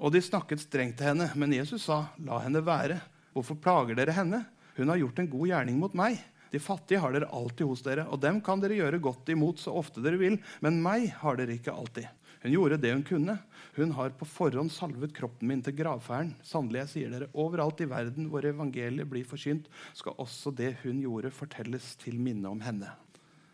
Og 0.00 0.12
de 0.12 0.24
snakket 0.24 0.64
strengt 0.64 0.96
til 0.96 1.10
henne, 1.10 1.28
men 1.36 1.52
Jesus 1.52 1.84
sa, 1.84 2.08
'La 2.16 2.40
henne 2.40 2.64
være. 2.64 3.02
Hvorfor 3.34 3.60
plager 3.60 3.94
dere 3.94 4.16
henne? 4.16 4.46
Hun 4.76 4.92
har 4.92 5.00
gjort 5.00 5.22
en 5.22 5.30
god 5.32 5.52
gjerning 5.52 5.78
mot 5.82 5.94
meg.' 5.96 6.22
De 6.52 6.60
fattige 6.62 7.00
har 7.02 7.12
dere 7.12 7.26
alltid 7.34 7.66
hos 7.66 7.82
dere, 7.82 8.04
og 8.06 8.20
dem 8.22 8.38
kan 8.40 8.60
dere 8.62 8.78
gjøre 8.78 9.02
godt 9.02 9.28
imot 9.34 9.58
så 9.60 9.74
ofte 9.76 10.00
dere 10.00 10.20
vil, 10.20 10.38
men 10.62 10.78
meg 10.80 11.08
har 11.20 11.36
dere 11.36 11.56
ikke 11.58 11.74
alltid. 11.74 12.06
Hun 12.44 12.52
gjorde 12.54 12.78
det 12.78 12.92
hun 12.94 13.02
kunne. 13.02 13.34
Hun 13.74 13.90
har 13.96 14.12
på 14.14 14.28
forhånd 14.30 14.70
salvet 14.70 15.14
kroppen 15.16 15.50
min 15.50 15.64
til 15.66 15.74
gravferden. 15.74 16.36
Sannelig, 16.46 16.84
jeg 16.84 16.92
sier 16.92 17.12
dere, 17.12 17.30
overalt 17.34 17.82
i 17.82 17.88
verden 17.90 18.28
hvor 18.30 18.46
evangeliet 18.46 19.10
blir 19.10 19.26
forkynt, 19.26 19.66
skal 19.98 20.14
også 20.22 20.52
det 20.54 20.76
hun 20.84 21.02
gjorde, 21.02 21.34
fortelles 21.34 21.94
til 22.00 22.20
minne 22.22 22.48
om 22.48 22.62
henne. 22.62 22.92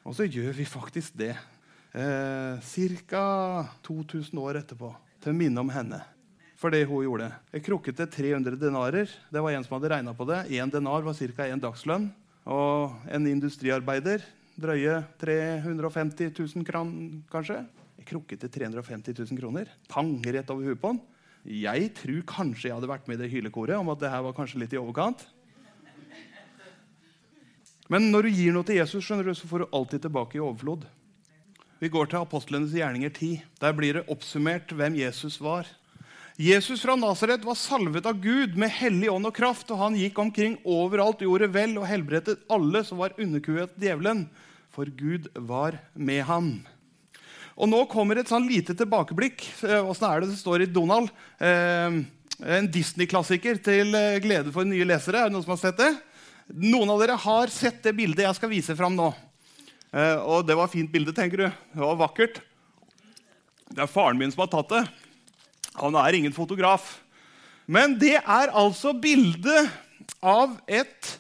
Og 0.05 0.19
så 0.19 0.27
gjør 0.29 0.53
vi 0.59 0.67
faktisk 0.69 1.17
det 1.17 1.33
eh, 1.33 2.61
ca. 3.09 3.25
2000 3.87 4.43
år 4.43 4.61
etterpå, 4.61 4.93
til 5.23 5.39
minne 5.39 5.63
om 5.63 5.73
henne. 5.73 6.03
For 6.63 6.71
det 6.71 6.85
hun 6.87 7.03
gjorde. 7.03 7.27
Jeg 7.51 7.65
krukket 7.67 7.97
til 7.99 8.07
300 8.39 8.55
denarer. 8.61 9.11
Det 9.11 9.41
var 9.43 9.51
en 9.51 9.65
som 9.67 9.75
hadde 9.75 9.89
regna 9.91 10.13
på 10.15 10.27
det. 10.29 10.45
Én 10.55 10.71
denar 10.71 11.03
var 11.03 11.17
ca. 11.19 11.49
én 11.51 11.59
dagslønn. 11.59 12.07
Og 12.47 12.95
en 13.11 13.27
industriarbeider 13.27 14.23
drøye 14.63 15.01
350 15.19 16.31
000 16.39 16.67
kran, 16.69 17.25
kanskje. 17.33 17.65
Jeg 17.99 18.07
krukket 18.07 18.45
til 18.45 18.53
350 18.63 19.19
000 19.19 19.41
kroner. 19.43 19.75
Pang, 19.91 20.15
rett 20.23 20.51
over 20.55 20.71
huet 20.71 20.79
på 20.79 20.93
han. 20.93 21.03
Jeg 21.43 21.91
tror 21.99 22.23
kanskje 22.31 22.69
jeg 22.69 22.79
hadde 22.79 22.91
vært 22.93 23.11
med 23.11 23.19
i 23.19 23.25
det 23.25 23.33
hylekoret 23.35 23.75
om 23.75 23.91
at 23.91 23.99
det 23.99 24.15
her 24.15 24.23
var 24.23 24.37
kanskje 24.37 24.63
litt 24.63 24.75
i 24.77 24.79
overkant. 24.79 25.27
Men 27.91 28.07
når 28.15 28.31
du 28.31 28.37
gir 28.39 28.55
noe 28.55 28.65
til 28.65 28.79
Jesus, 28.79 29.03
skjønner 29.03 29.27
du, 29.27 29.35
så 29.35 29.51
får 29.51 29.65
du 29.65 29.73
alltid 29.75 30.07
tilbake 30.07 30.39
i 30.39 30.47
overflod. 30.47 30.87
Vi 31.83 31.91
går 31.91 32.07
til 32.07 32.23
apostlenes 32.23 32.71
gjerninger 32.71 33.11
10. 33.11 33.43
Der 33.59 33.75
blir 33.75 33.99
det 33.99 34.07
oppsummert 34.07 34.71
hvem 34.71 34.95
Jesus 35.03 35.41
var. 35.43 35.67
Jesus 36.41 36.81
fra 36.81 36.97
Nasaret 36.97 37.45
var 37.45 37.57
salvet 37.61 38.07
av 38.09 38.21
Gud 38.21 38.57
med 38.57 38.73
hellig 38.73 39.11
ånd 39.13 39.29
og 39.29 39.35
kraft, 39.37 39.69
og 39.69 39.81
han 39.83 39.97
gikk 39.99 40.17
omkring 40.23 40.55
overalt, 40.65 41.21
gjorde 41.21 41.51
vel 41.53 41.77
og 41.77 41.85
helbredet 41.91 42.39
alle 42.53 42.81
som 42.89 43.03
var 43.03 43.13
underkuet 43.21 43.75
djevelen, 43.77 44.25
for 44.73 44.89
Gud 44.89 45.29
var 45.37 45.77
med 45.93 46.23
ham. 46.25 46.55
Og 47.53 47.69
Nå 47.69 47.83
kommer 47.93 48.17
et 48.17 48.31
sånn 48.33 48.49
lite 48.49 48.73
tilbakeblikk. 48.73 49.45
Eh, 49.69 49.85
åssen 49.85 50.09
er 50.09 50.23
det 50.23 50.31
det 50.33 50.41
står 50.41 50.65
i 50.65 50.71
Donald? 50.73 51.13
Eh, 51.37 52.01
en 52.57 52.71
Disney-klassiker 52.73 53.61
til 53.61 53.93
eh, 53.95 54.17
glede 54.25 54.55
for 54.55 54.65
nye 54.65 54.89
lesere. 54.89 55.21
Er 55.21 55.29
det 55.29 55.37
noen 55.37 55.45
som 55.45 55.53
har 55.53 55.61
sett 55.61 55.83
det? 55.83 55.93
Noen 56.49 56.91
av 56.95 57.05
dere 57.05 57.19
har 57.21 57.53
sett 57.53 57.85
det 57.85 57.93
bildet 57.99 58.25
jeg 58.25 58.41
skal 58.41 58.51
vise 58.51 58.77
fram 58.79 58.97
nå. 58.97 59.13
Eh, 59.93 60.17
og 60.17 60.49
det 60.49 60.57
var 60.57 60.73
fint 60.73 60.89
bilde, 60.91 61.13
tenker 61.13 61.45
du. 61.45 61.47
Det 61.77 61.85
var 61.85 62.01
vakkert. 62.01 62.41
Det 63.69 63.85
er 63.85 63.93
faren 63.93 64.17
min 64.21 64.33
som 64.33 64.47
har 64.47 64.53
tatt 64.57 64.73
det. 64.73 64.83
Han 65.81 65.97
er 65.97 66.19
ingen 66.19 66.35
fotograf. 66.35 66.99
Men 67.67 67.97
det 67.99 68.19
er 68.21 68.53
altså 68.53 68.93
bildet 68.93 69.71
av 70.23 70.55
et 70.67 71.15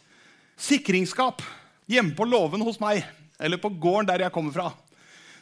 sikringsskap 0.60 1.42
hjemme 1.90 2.14
på 2.16 2.26
låven 2.28 2.64
hos 2.64 2.80
meg. 2.82 3.04
Eller 3.42 3.60
på 3.60 3.72
gården 3.72 4.10
der 4.10 4.26
jeg 4.26 4.34
kommer 4.34 4.54
fra. 4.54 4.72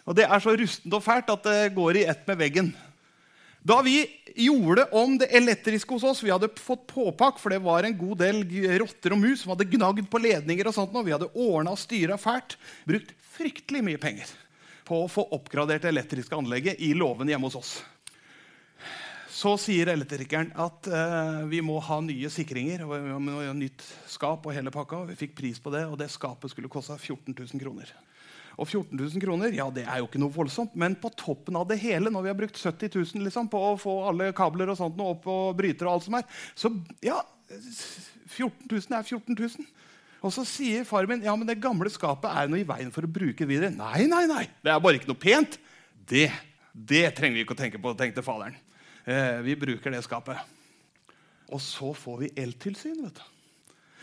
Og 0.09 0.17
Det 0.17 0.25
er 0.25 0.43
så 0.43 0.55
rustent 0.57 0.95
og 0.97 1.05
fælt 1.05 1.31
at 1.31 1.45
det 1.45 1.75
går 1.77 2.01
i 2.01 2.07
ett 2.09 2.23
med 2.29 2.39
veggen. 2.41 2.71
Da 3.61 3.83
vi 3.85 4.07
gjorde 4.41 4.87
om 4.97 5.19
det 5.21 5.29
elektriske 5.37 5.93
hos 5.93 6.05
oss 6.09 6.23
Vi 6.25 6.31
hadde 6.33 6.49
fått 6.57 6.87
påpakk, 6.89 7.37
for 7.39 7.53
det 7.53 7.61
var 7.61 7.85
en 7.85 7.99
god 7.99 8.23
del 8.23 8.41
rotter 8.81 9.13
og 9.13 9.21
mus 9.21 9.43
som 9.43 9.53
hadde 9.53 9.69
gnagd 9.69 10.09
på 10.09 10.23
ledninger. 10.23 10.67
og 10.67 10.75
sånt, 10.75 10.95
og 10.97 11.05
Vi 11.05 11.13
hadde 11.13 11.29
ordna 11.35 11.75
og 11.77 11.79
styra 11.79 12.17
fælt. 12.17 12.57
Brukt 12.89 13.13
fryktelig 13.37 13.85
mye 13.85 14.01
penger 14.01 14.33
på 14.89 15.05
å 15.05 15.11
få 15.11 15.29
oppgradert 15.37 15.83
det 15.83 15.93
elektriske 15.93 16.35
anlegget 16.35 16.81
i 16.81 16.95
låven 16.95 17.29
hjemme 17.29 17.47
hos 17.47 17.61
oss. 17.61 17.73
Så 19.41 19.55
sier 19.57 19.89
elektrikeren 19.89 20.51
at 20.61 20.89
eh, 20.91 21.41
vi 21.49 21.63
må 21.65 21.79
ha 21.87 21.97
nye 22.05 22.29
sikringer 22.33 22.83
og 22.85 22.93
vi 22.93 23.17
må 23.25 23.39
ha 23.41 23.55
nytt 23.57 23.85
skap. 24.11 24.45
og 24.45 24.53
hele 24.53 24.73
pakka. 24.75 25.07
Vi 25.09 25.17
fikk 25.23 25.37
pris 25.39 25.61
på 25.63 25.73
det, 25.73 25.87
og 25.89 25.97
det 26.01 26.11
skapet 26.13 26.53
skulle 26.53 26.69
kosta 26.73 26.99
14 26.99 27.33
000 27.33 27.63
kroner. 27.63 27.93
Og 28.61 28.69
14 28.69 28.93
000 28.93 29.23
kroner 29.23 29.57
ja, 29.57 29.71
det 29.73 29.87
er 29.87 30.03
jo 30.03 30.11
ikke 30.11 30.21
noe 30.21 30.35
voldsomt, 30.35 30.75
men 30.77 30.99
på 31.01 31.09
toppen 31.17 31.57
av 31.57 31.65
det 31.71 31.79
hele, 31.81 32.13
når 32.13 32.27
vi 32.27 32.33
har 32.33 32.41
brukt 32.43 32.61
70 32.61 32.93
000 32.93 33.25
liksom, 33.25 33.49
på 33.49 33.63
å 33.71 33.77
få 33.81 33.95
alle 34.11 34.29
kabler 34.37 34.69
og 34.69 34.77
sånt 34.77 35.01
opp 35.01 35.29
og 35.31 35.55
brytere 35.57 35.89
og 35.89 35.97
alt 35.97 36.09
som 36.09 36.19
er, 36.19 36.41
så 36.59 36.73
ja 37.05 37.23
14 37.49 38.69
000 38.69 38.99
er 38.99 39.07
14 39.07 39.39
000. 39.39 39.71
Og 40.21 40.35
så 40.37 40.45
sier 40.45 40.85
far 40.85 41.09
min 41.09 41.25
ja, 41.25 41.33
men 41.33 41.49
det 41.49 41.63
gamle 41.63 41.89
skapet 41.89 42.29
er 42.29 42.51
noe 42.51 42.61
i 42.61 42.69
veien 42.69 42.93
for 42.93 43.07
å 43.07 43.11
bruke 43.11 43.41
det 43.41 43.49
videre. 43.49 43.73
Nei, 43.73 44.05
nei, 44.11 44.27
nei, 44.29 44.45
det 44.61 44.75
er 44.75 44.83
bare 44.85 45.01
ikke 45.01 45.09
noe 45.09 45.23
pent. 45.23 45.57
Det, 46.11 46.29
det 46.75 47.07
trenger 47.17 47.41
vi 47.41 47.47
ikke 47.47 47.57
å 47.57 47.63
tenke 47.63 47.81
på, 47.81 47.97
tenkte 47.97 48.27
faderen. 48.27 48.59
Eh, 49.11 49.41
vi 49.43 49.57
bruker 49.59 49.91
det 49.91 50.05
skapet. 50.07 50.39
Og 51.51 51.59
så 51.63 51.91
får 51.97 52.19
vi 52.21 52.33
eltilsyn. 52.39 53.03
vet 53.03 53.19
du. 53.19 53.27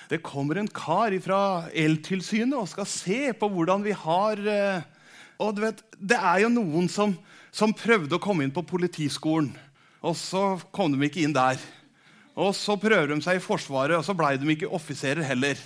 Det 0.07 0.23
kommer 0.23 0.59
en 0.59 0.67
kar 0.71 1.11
fra 1.19 1.67
Eltilsynet 1.75 2.55
og 2.55 2.69
skal 2.71 2.87
se 2.87 3.33
på 3.35 3.49
hvordan 3.51 3.83
vi 3.83 3.91
har 3.91 4.39
eh, 4.39 4.85
Og 5.43 5.59
vet, 5.61 5.83
Det 5.99 6.17
er 6.17 6.39
jo 6.45 6.49
noen 6.49 6.87
som, 6.89 7.11
som 7.51 7.75
prøvde 7.75 8.15
å 8.15 8.21
komme 8.21 8.45
inn 8.45 8.53
på 8.53 8.63
Politiskolen, 8.65 9.51
og 10.01 10.15
så 10.17 10.57
kom 10.73 10.95
de 10.95 11.05
ikke 11.05 11.21
inn 11.21 11.35
der. 11.35 11.59
Og 12.33 12.55
så 12.57 12.73
prøver 12.79 13.11
de 13.11 13.19
seg 13.21 13.37
i 13.37 13.43
Forsvaret, 13.43 13.97
og 13.99 14.05
så 14.05 14.15
ble 14.17 14.31
de 14.41 14.49
ikke 14.55 14.71
offiserer 14.73 15.21
heller. 15.21 15.59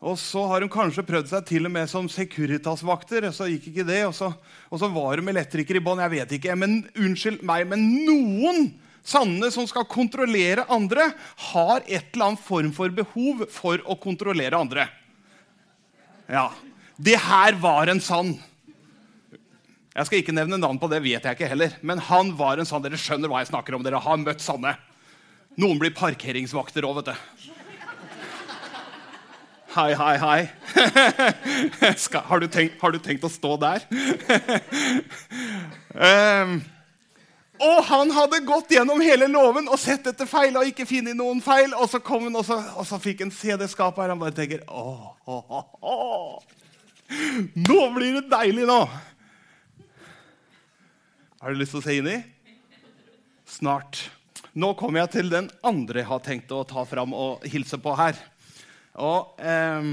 Og 0.00 0.16
så 0.16 0.46
har 0.48 0.64
hun 0.64 0.72
kanskje 0.72 1.04
prøvd 1.04 1.28
seg 1.28 1.48
til 1.48 1.68
og 1.68 1.74
med 1.74 1.88
som 1.90 2.06
Securitas-vakter. 2.08 3.26
så 3.36 3.50
gikk 3.50 3.68
ikke 3.68 3.84
det, 3.84 4.00
og 4.08 4.14
så, 4.16 4.30
og 4.72 4.80
så 4.80 4.88
var 4.88 5.20
de 5.20 5.28
elektriker 5.28 5.76
i 5.76 5.82
bånn. 5.84 6.00
Jeg 6.00 6.14
vet 6.14 6.32
ikke. 6.38 6.56
Men 6.56 6.78
unnskyld 6.96 7.42
meg, 7.44 7.66
men 7.68 7.84
noen 8.06 8.70
sanne 9.04 9.50
som 9.52 9.68
skal 9.68 9.84
kontrollere 9.90 10.64
andre, 10.72 11.10
har 11.52 11.84
et 11.84 12.14
eller 12.14 12.30
annet 12.30 12.44
form 12.46 12.72
for 12.72 12.96
behov 12.96 13.44
for 13.52 13.84
å 13.84 13.98
kontrollere 14.00 14.56
andre. 14.56 14.88
Ja. 16.30 16.48
Det 16.96 17.18
her 17.20 17.60
var 17.60 17.92
en 17.92 18.00
sann. 18.00 18.38
Jeg 19.92 20.06
skal 20.06 20.22
ikke 20.22 20.36
nevne 20.36 20.56
navn 20.60 20.80
på 20.80 20.88
det, 20.88 21.02
vet 21.04 21.24
jeg 21.28 21.36
ikke 21.36 21.48
heller. 21.50 21.76
Men 21.84 22.00
han 22.08 22.32
var 22.40 22.56
en 22.56 22.68
sann. 22.68 22.80
Dere 22.84 22.96
skjønner 23.00 23.28
hva 23.28 23.44
jeg 23.44 23.52
snakker 23.52 23.76
om. 23.76 23.84
Dere 23.84 24.00
har 24.00 24.20
møtt 24.20 24.40
sanne. 24.40 24.78
Noen 25.60 25.80
blir 25.80 25.92
parkeringsvakter 25.92 26.88
òg, 26.88 27.02
vet 27.02 27.12
du. 27.12 27.49
Hei, 29.70 29.94
hei, 29.94 30.16
hei. 30.18 30.48
Skal, 32.04 32.24
har, 32.26 32.40
du 32.40 32.48
tenkt, 32.50 32.80
har, 32.82 32.90
du 32.90 32.98
tenkt, 32.98 33.22
å 33.22 33.30
stå 33.30 33.52
der? 33.62 33.84
um, 35.94 36.56
og 37.68 37.78
han 37.86 38.10
hadde 38.16 38.40
gått 38.48 38.74
gjennom 38.74 38.98
hele 39.04 39.28
loven 39.30 39.70
og 39.70 39.78
sett 39.78 40.08
etter 40.10 40.26
feil 40.26 40.58
og 40.58 40.66
ikke 40.66 40.88
funnet 40.90 41.14
noen 41.14 41.38
feil. 41.44 41.70
Og 41.78 41.86
så 41.92 42.00
kom 42.02 42.26
han, 42.26 42.40
og 42.40 42.48
så, 42.48 42.58
og 42.74 42.88
så 42.88 42.98
fikk 42.98 43.22
han 43.22 43.30
se 43.30 43.54
det 43.60 43.70
skapet 43.70 44.02
her. 44.02 44.10
Han 44.10 44.24
bare 44.24 44.34
tenker 44.40 44.66
åh, 44.66 45.06
åh, 45.30 45.62
åh, 45.86 46.42
Nå 47.54 47.78
blir 47.94 48.18
det 48.18 48.24
deilig, 48.32 48.66
nå! 48.66 48.80
Har 51.40 51.54
du 51.54 51.62
lyst 51.62 51.76
til 51.76 51.84
å 51.84 51.86
se 51.86 51.98
inn 52.00 52.10
i? 52.10 52.18
Snart. 53.46 54.02
Nå 54.58 54.74
kommer 54.74 55.04
jeg 55.04 55.14
til 55.14 55.30
den 55.30 55.46
andre 55.62 56.02
jeg 56.02 56.10
har 56.10 56.26
tenkt 56.26 56.50
å 56.50 56.64
ta 56.66 56.82
fram 56.90 57.14
og 57.14 57.46
hilse 57.46 57.78
på 57.78 57.94
her. 58.02 58.18
Og 58.98 59.38
eh, 59.38 59.90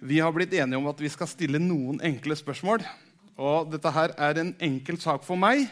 Vi 0.00 0.20
har 0.20 0.32
blitt 0.32 0.52
enige 0.56 0.80
om 0.80 0.88
at 0.90 1.00
vi 1.00 1.08
skal 1.12 1.28
stille 1.28 1.60
noen 1.60 2.00
enkle 2.04 2.36
spørsmål. 2.36 2.84
Og 3.40 3.70
dette 3.72 3.92
her 3.92 4.14
er 4.20 4.40
en 4.40 4.54
enkel 4.60 5.00
sak 5.00 5.24
for 5.24 5.40
meg. 5.40 5.66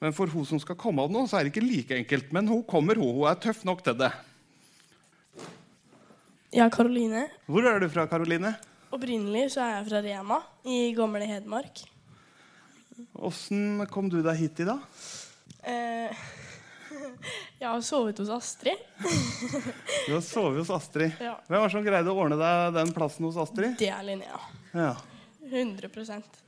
Men 0.00 0.12
for 0.12 0.28
hun 0.28 0.44
som 0.44 0.60
skal 0.60 0.76
komme 0.76 1.04
av 1.04 1.12
nå, 1.12 1.24
så 1.28 1.38
er 1.38 1.46
det 1.46 1.54
ikke 1.54 1.64
like 1.64 1.96
enkelt. 1.96 2.32
Men 2.36 2.48
hun 2.48 2.64
kommer, 2.68 3.00
hun. 3.00 3.14
Hun 3.16 3.28
er 3.30 3.38
tøff 3.40 3.64
nok 3.64 3.82
til 3.84 3.96
det. 4.00 4.12
Ja, 6.56 6.68
Karoline. 6.72 7.26
Hvor 7.48 7.64
er 7.68 7.80
du 7.80 7.88
fra, 7.92 8.06
Karoline? 8.08 8.54
Opprinnelig 8.92 9.50
så 9.56 9.64
er 9.64 9.72
jeg 9.78 9.86
fra 9.90 10.00
Rema 10.04 10.40
i 10.64 10.92
gamle 10.96 11.26
Hedmark. 11.28 11.82
Åssen 13.28 13.82
kom 13.92 14.08
du 14.12 14.22
deg 14.24 14.38
hit 14.38 14.62
i 14.64 14.68
dag? 14.68 14.84
Eh, 15.66 16.22
jeg 17.60 17.68
har 17.68 17.82
sovet 17.84 18.20
hos 18.22 18.30
Astrid. 18.32 18.80
Du 20.06 20.14
har 20.14 20.22
sovet 20.24 20.62
hos 20.62 20.72
Astrid. 20.74 21.12
Ja. 21.22 21.36
Hvem 21.48 21.60
var 21.60 21.68
det 21.68 21.74
som 21.74 21.86
greide 21.86 22.12
å 22.12 22.22
ordne 22.24 22.38
deg 22.40 22.76
den 22.76 22.94
plassen 22.96 23.28
hos 23.28 23.38
Astrid? 23.40 23.76
Det 23.80 23.90
er 23.92 24.06
Linnea. 24.06 24.40
Ja. 24.76 24.94
100% 25.46 26.40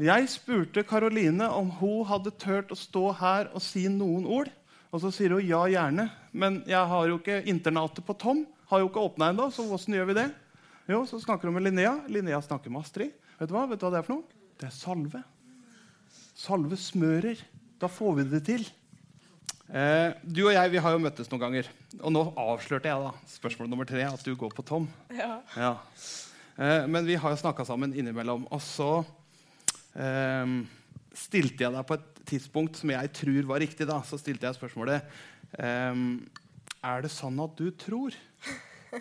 Jeg 0.00 0.28
spurte 0.32 0.84
Karoline 0.88 1.50
om 1.52 1.68
hun 1.80 2.06
hadde 2.08 2.32
turt 2.40 2.72
å 2.72 2.78
stå 2.78 3.10
her 3.20 3.50
og 3.52 3.62
si 3.64 3.84
noen 3.92 4.24
ord. 4.24 4.48
Og 4.90 5.02
så 5.04 5.12
sier 5.14 5.36
hun 5.36 5.44
ja, 5.46 5.60
gjerne. 5.70 6.08
Men 6.32 6.62
jeg 6.68 6.82
har 6.92 7.10
jo 7.10 7.18
ikke 7.20 7.42
internatet 7.50 8.02
på 8.06 8.16
Tom. 8.18 8.44
Har 8.70 8.82
jo 8.82 8.88
ikke 8.90 9.02
åpna 9.02 9.30
ennå, 9.30 9.50
så 9.54 9.66
åssen 9.70 9.94
gjør 9.94 10.10
vi 10.10 10.18
det? 10.18 10.28
Jo, 10.90 11.04
så 11.06 11.20
snakker 11.22 11.46
hun 11.46 11.58
med 11.58 11.68
Linnea. 11.68 12.00
Linnea 12.10 12.40
snakker 12.42 12.72
med 12.72 12.82
Astrid. 12.82 13.14
Vet 13.38 13.50
du 13.50 13.54
hva 13.54 13.68
Vet 13.70 13.78
du 13.78 13.86
hva 13.86 13.92
det 13.94 14.00
er 14.00 14.06
for 14.08 14.16
noe? 14.16 14.40
Det 14.58 14.66
er 14.68 14.74
salve. 14.74 15.22
Salve 16.38 16.78
smører. 16.80 17.38
Da 17.80 17.88
får 17.88 18.18
vi 18.18 18.26
det 18.32 18.42
til. 18.48 18.66
Eh, 19.70 20.16
du 20.26 20.42
og 20.48 20.50
jeg 20.50 20.70
vi 20.72 20.80
har 20.82 20.94
jo 20.96 21.02
møttes 21.02 21.30
noen 21.30 21.44
ganger. 21.44 21.68
Og 22.00 22.10
nå 22.10 22.24
avslørte 22.42 22.90
jeg 22.90 23.04
da, 23.04 23.12
spørsmål 23.30 23.70
nummer 23.70 23.86
tre 23.86 24.02
at 24.08 24.24
du 24.26 24.32
går 24.38 24.54
på 24.56 24.64
Tom. 24.66 24.88
Ja. 25.14 25.36
Ja. 25.54 25.74
Eh, 26.58 26.86
men 26.90 27.06
vi 27.06 27.18
har 27.20 27.30
jo 27.30 27.38
snakka 27.38 27.66
sammen 27.68 27.94
innimellom. 27.94 28.48
Og 28.50 28.62
så 28.64 28.90
eh, 29.94 30.56
stilte 31.14 31.66
jeg 31.68 31.76
deg 31.76 31.86
på 31.86 31.98
et 32.00 32.22
tidspunkt 32.30 32.80
som 32.80 32.90
jeg 32.92 33.12
tror 33.20 33.50
var 33.52 33.62
riktig. 33.62 33.86
da, 33.86 34.00
Så 34.06 34.18
stilte 34.18 34.48
jeg 34.48 34.58
spørsmålet 34.58 35.06
eh, 35.62 36.02
Er 36.82 37.06
det 37.06 37.12
sånn 37.14 37.38
at 37.46 37.54
du 37.58 37.70
tror? 37.70 38.16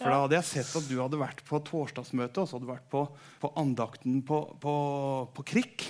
For 0.00 0.08
da 0.08 0.22
hadde 0.24 0.38
jeg 0.38 0.48
sett 0.48 0.76
at 0.78 0.86
du 0.88 0.94
hadde 0.96 1.18
vært 1.20 1.42
på 1.44 1.58
torsdagsmøte 1.60 2.40
og 2.40 2.48
så 2.48 2.56
hadde 2.56 2.64
du 2.64 2.70
vært 2.72 2.86
på, 2.88 3.02
på 3.42 3.50
andakten 3.60 4.22
på, 4.24 4.38
på, 4.58 4.74
på 5.36 5.44
Krikk. 5.44 5.84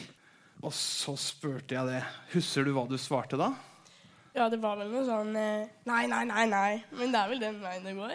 Og 0.66 0.74
så 0.76 1.14
spurte 1.16 1.76
jeg 1.78 1.88
det. 1.88 2.00
Husker 2.34 2.66
du 2.66 2.74
hva 2.74 2.88
du 2.90 2.98
svarte 3.00 3.38
da? 3.40 3.52
Ja, 4.34 4.48
det 4.48 4.60
var 4.62 4.76
vel 4.78 4.90
noe 4.92 5.04
sånn 5.06 5.34
eh, 5.36 5.68
Nei, 5.90 6.04
nei, 6.10 6.24
nei, 6.28 6.44
nei. 6.50 6.72
Men 6.98 7.14
det 7.14 7.20
er 7.20 7.32
vel 7.32 7.42
den 7.42 7.58
veien 7.62 7.86
det 7.86 7.96
går. 7.98 8.14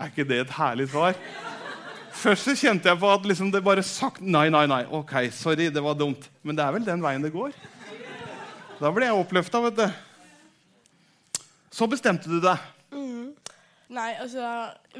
Er 0.00 0.08
ikke 0.10 0.24
det 0.24 0.40
et 0.46 0.56
herlig 0.56 0.88
svar? 0.90 1.14
Først 2.20 2.48
så 2.48 2.54
kjente 2.56 2.88
jeg 2.90 2.98
på 3.00 3.08
at 3.12 3.26
liksom 3.28 3.50
det 3.52 3.62
bare 3.64 3.82
sagt 3.86 4.20
nei, 4.24 4.48
nei, 4.52 4.66
nei. 4.68 4.82
Ok, 4.96 5.12
sorry, 5.32 5.68
det 5.72 5.82
var 5.84 5.96
dumt. 5.96 6.26
Men 6.42 6.56
det 6.56 6.64
er 6.64 6.74
vel 6.76 6.84
den 6.86 7.04
veien 7.04 7.24
det 7.24 7.32
går. 7.32 7.54
Da 8.80 8.90
ble 8.92 9.06
jeg 9.08 9.16
oppløfta, 9.22 9.60
vet 9.68 9.78
du. 9.78 11.40
Så 11.72 11.88
bestemte 11.88 12.28
du 12.32 12.40
deg. 12.42 12.58
Nei, 13.90 14.12
altså 14.22 14.44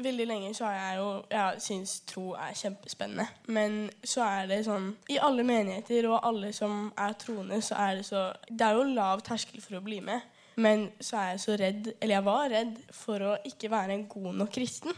Veldig 0.03 0.25
lenge 0.27 0.51
så 0.55 0.67
har 0.67 0.75
jeg 0.75 0.99
jo 0.99 1.07
Jeg 1.31 1.63
syns 1.63 1.93
tro 2.09 2.25
er 2.35 2.57
kjempespennende. 2.57 3.27
Men 3.47 3.85
så 4.03 4.25
er 4.25 4.49
det 4.51 4.61
sånn 4.67 4.91
I 5.11 5.19
alle 5.23 5.45
menigheter 5.47 6.09
og 6.09 6.19
alle 6.27 6.51
som 6.55 6.89
er 6.99 7.15
troende, 7.19 7.61
så 7.63 7.79
er 7.79 8.01
det 8.01 8.05
så 8.09 8.27
Det 8.49 8.67
er 8.67 8.77
jo 8.77 8.89
lav 8.91 9.23
terskel 9.27 9.63
for 9.63 9.79
å 9.79 9.85
bli 9.85 10.01
med. 10.03 10.27
Men 10.61 10.89
så 10.99 11.21
er 11.21 11.29
jeg 11.33 11.43
så 11.45 11.57
redd 11.61 11.93
Eller 11.93 12.17
jeg 12.17 12.27
var 12.27 12.51
redd 12.51 12.75
for 12.95 13.27
å 13.29 13.37
ikke 13.47 13.71
være 13.71 13.95
en 13.95 14.07
god 14.11 14.33
nok 14.43 14.53
kristen. 14.59 14.95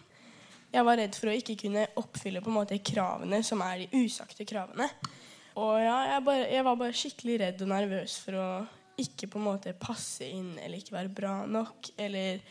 Jeg 0.73 0.85
var 0.87 0.97
redd 0.97 1.13
for 1.13 1.29
å 1.29 1.35
ikke 1.37 1.59
kunne 1.67 1.85
oppfylle 2.01 2.41
på 2.41 2.49
en 2.49 2.57
måte 2.57 2.79
kravene 2.81 3.43
som 3.45 3.61
er 3.61 3.83
de 3.83 4.01
usagte 4.01 4.45
kravene. 4.49 4.87
Og 5.61 5.75
ja, 5.77 5.97
jeg, 6.15 6.23
bare, 6.25 6.47
jeg 6.49 6.65
var 6.65 6.79
bare 6.79 6.97
skikkelig 6.97 7.35
redd 7.43 7.61
og 7.61 7.69
nervøs 7.69 8.15
for 8.25 8.39
å 8.41 8.47
ikke 8.97 9.29
på 9.29 9.37
en 9.37 9.45
måte 9.45 9.73
passe 9.77 10.25
inn 10.25 10.55
eller 10.57 10.79
ikke 10.79 10.95
være 10.95 11.13
bra 11.13 11.35
nok. 11.45 11.91
Eller 12.01 12.41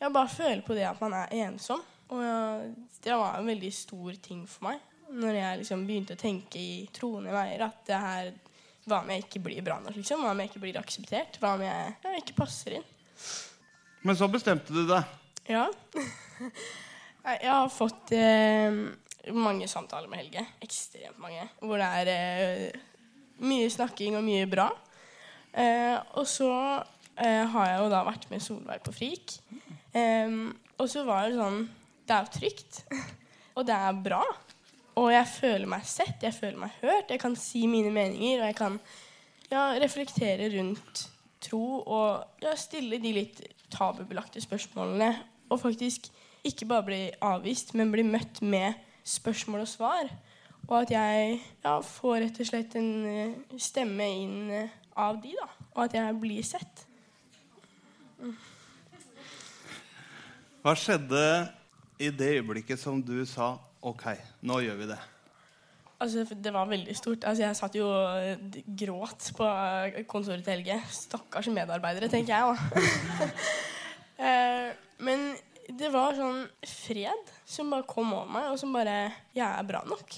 jeg 0.00 0.14
bare 0.14 0.32
føler 0.32 0.62
på 0.66 0.76
det 0.76 0.86
at 0.88 1.00
man 1.02 1.16
er 1.18 1.34
ensom. 1.44 1.82
Og 2.10 2.22
jeg, 2.24 2.70
det 3.04 3.16
var 3.16 3.38
en 3.38 3.50
veldig 3.50 3.72
stor 3.74 4.16
ting 4.22 4.46
for 4.50 4.70
meg 4.70 4.86
når 5.10 5.36
jeg 5.36 5.58
liksom 5.58 5.80
begynte 5.88 6.14
å 6.14 6.20
tenke 6.20 6.60
i 6.62 6.74
troende 6.94 7.32
veier 7.34 7.64
at 7.66 7.80
det 7.88 7.96
her 7.98 8.28
Hva 8.86 9.00
om 9.02 9.10
jeg 9.10 9.24
ikke 9.24 9.42
blir 9.42 9.64
bra 9.66 9.80
nok? 9.82 9.96
liksom? 9.98 10.22
Hva 10.22 10.32
om 10.32 10.42
jeg 10.42 10.50
ikke 10.52 10.62
blir 10.62 10.78
akseptert? 10.78 11.38
Hva 11.42 11.56
om 11.56 11.64
jeg, 11.64 11.96
jeg 12.04 12.22
ikke 12.22 12.36
passer 12.38 12.78
inn? 12.78 12.86
Men 14.06 14.16
så 14.16 14.28
bestemte 14.32 14.72
du 14.72 14.84
deg. 14.88 15.18
Ja. 15.50 15.66
Jeg 17.20 17.50
har 17.52 17.66
fått 17.68 18.14
eh, 18.16 18.72
mange 19.36 19.66
samtaler 19.68 20.08
med 20.08 20.22
Helge. 20.22 20.40
Ekstremt 20.64 21.18
mange. 21.20 21.42
Hvor 21.60 21.76
det 21.76 21.88
er 22.00 22.10
eh, 22.14 22.78
mye 23.44 23.68
snakking 23.70 24.16
og 24.16 24.24
mye 24.24 24.46
bra. 24.48 24.70
Eh, 25.52 25.98
og 26.16 26.24
så 26.30 26.48
eh, 27.20 27.44
har 27.52 27.68
jeg 27.68 27.82
jo 27.82 27.90
da 27.92 28.00
vært 28.08 28.24
med 28.32 28.40
Solveig 28.40 28.80
på 28.86 28.94
Frik. 28.96 29.36
Eh, 29.96 30.36
og 30.80 30.88
så 30.88 31.04
var 31.04 31.28
det 31.28 31.38
sånn 31.40 31.64
Det 32.06 32.14
er 32.14 32.26
jo 32.26 32.34
trygt. 32.38 32.82
og 33.56 33.66
det 33.68 33.76
er 33.76 34.02
bra. 34.04 34.22
Og 35.00 35.12
jeg 35.12 35.26
føler 35.30 35.70
meg 35.70 35.86
sett, 35.86 36.22
jeg 36.24 36.34
føler 36.34 36.58
meg 36.64 36.76
hørt. 36.82 37.12
Jeg 37.12 37.22
kan 37.22 37.36
si 37.38 37.66
mine 37.70 37.92
meninger, 37.94 38.40
og 38.40 38.50
jeg 38.50 38.58
kan 38.58 38.78
ja, 39.50 39.70
reflektere 39.80 40.50
rundt 40.56 41.06
tro 41.40 41.80
og 41.80 42.42
ja, 42.42 42.52
stille 42.58 42.98
de 43.00 43.14
litt 43.16 43.40
tabubelagte 43.72 44.42
spørsmålene. 44.42 45.12
Og 45.50 45.62
faktisk 45.62 46.10
ikke 46.46 46.68
bare 46.68 46.86
bli 46.86 47.00
avvist, 47.26 47.74
men 47.78 47.92
bli 47.92 48.04
møtt 48.06 48.42
med 48.42 48.76
spørsmål 49.06 49.64
og 49.64 49.70
svar. 49.70 50.10
Og 50.68 50.76
at 50.82 50.92
jeg 50.94 51.40
ja, 51.64 51.78
får 51.82 52.20
rett 52.24 52.42
og 52.42 52.50
slett 52.50 52.76
en 52.78 52.90
eh, 53.08 53.58
stemme 53.58 54.06
inn 54.20 54.52
eh, 54.54 54.76
av 55.00 55.18
de, 55.22 55.32
da. 55.38 55.48
Og 55.74 55.84
at 55.86 55.96
jeg 55.96 56.18
blir 56.22 56.46
sett. 56.46 56.84
Hva 60.60 60.74
skjedde 60.76 61.22
i 62.00 62.10
det 62.12 62.34
øyeblikket 62.38 62.80
som 62.80 63.00
du 63.04 63.22
sa 63.28 63.54
OK, 63.86 64.04
nå 64.44 64.58
gjør 64.64 64.76
vi 64.82 64.88
det? 64.90 64.98
Altså, 66.00 66.24
Det 66.24 66.52
var 66.52 66.68
veldig 66.68 66.96
stort. 66.96 67.24
Altså, 67.28 67.42
Jeg 67.44 67.56
satt 67.56 67.76
jo 67.76 67.86
og 67.88 68.56
gråt 68.76 69.30
på 69.36 69.44
eh, 69.48 70.00
kontoret 70.08 70.44
til 70.44 70.54
Helge. 70.58 70.78
Stakkars 70.92 71.48
medarbeidere, 71.52 72.08
tenker 72.12 72.36
jeg. 72.36 72.56
da. 72.56 73.28
Eh, 74.20 74.74
Men 75.00 75.30
det 75.80 75.88
var 75.94 76.12
sånn 76.12 76.42
fred 76.68 77.30
som 77.48 77.70
bare 77.72 77.86
kom 77.88 78.10
over 78.12 78.28
meg, 78.28 78.50
og 78.52 78.58
som 78.60 78.74
bare 78.76 79.14
Jeg 79.32 79.46
er 79.46 79.64
bra 79.64 79.80
nok. 79.88 80.12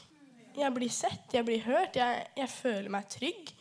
Jeg 0.59 0.75
blir 0.75 0.91
sett, 0.91 1.29
jeg 1.31 1.47
blir 1.47 1.63
hørt, 1.63 1.95
jeg, 1.95 2.25
jeg 2.37 2.51
føler 2.51 2.91
meg 2.91 3.07
trygg. 3.15 3.53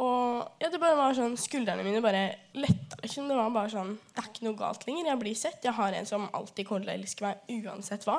Og 0.00 0.62
ja, 0.62 0.70
det 0.72 0.80
bare 0.80 0.96
var 0.96 1.14
sånn 1.16 1.34
Skuldrene 1.40 1.84
mine 1.84 2.00
bare 2.04 2.24
letta. 2.56 2.96
Liksom. 3.02 3.28
Det 3.28 3.36
var 3.36 3.52
bare 3.52 3.72
sånn 3.72 3.92
Det 4.14 4.22
er 4.22 4.30
ikke 4.30 4.46
noe 4.46 4.58
galt 4.58 4.86
lenger. 4.88 5.10
Jeg 5.10 5.20
blir 5.20 5.38
sett. 5.38 5.64
Jeg 5.64 5.76
har 5.76 5.96
en 5.96 6.08
som 6.08 6.28
alltid 6.32 6.68
kommer 6.68 6.86
til 6.86 6.94
å 6.94 6.96
elske 6.96 7.26
meg 7.26 7.56
uansett 7.60 8.06
hva. 8.08 8.18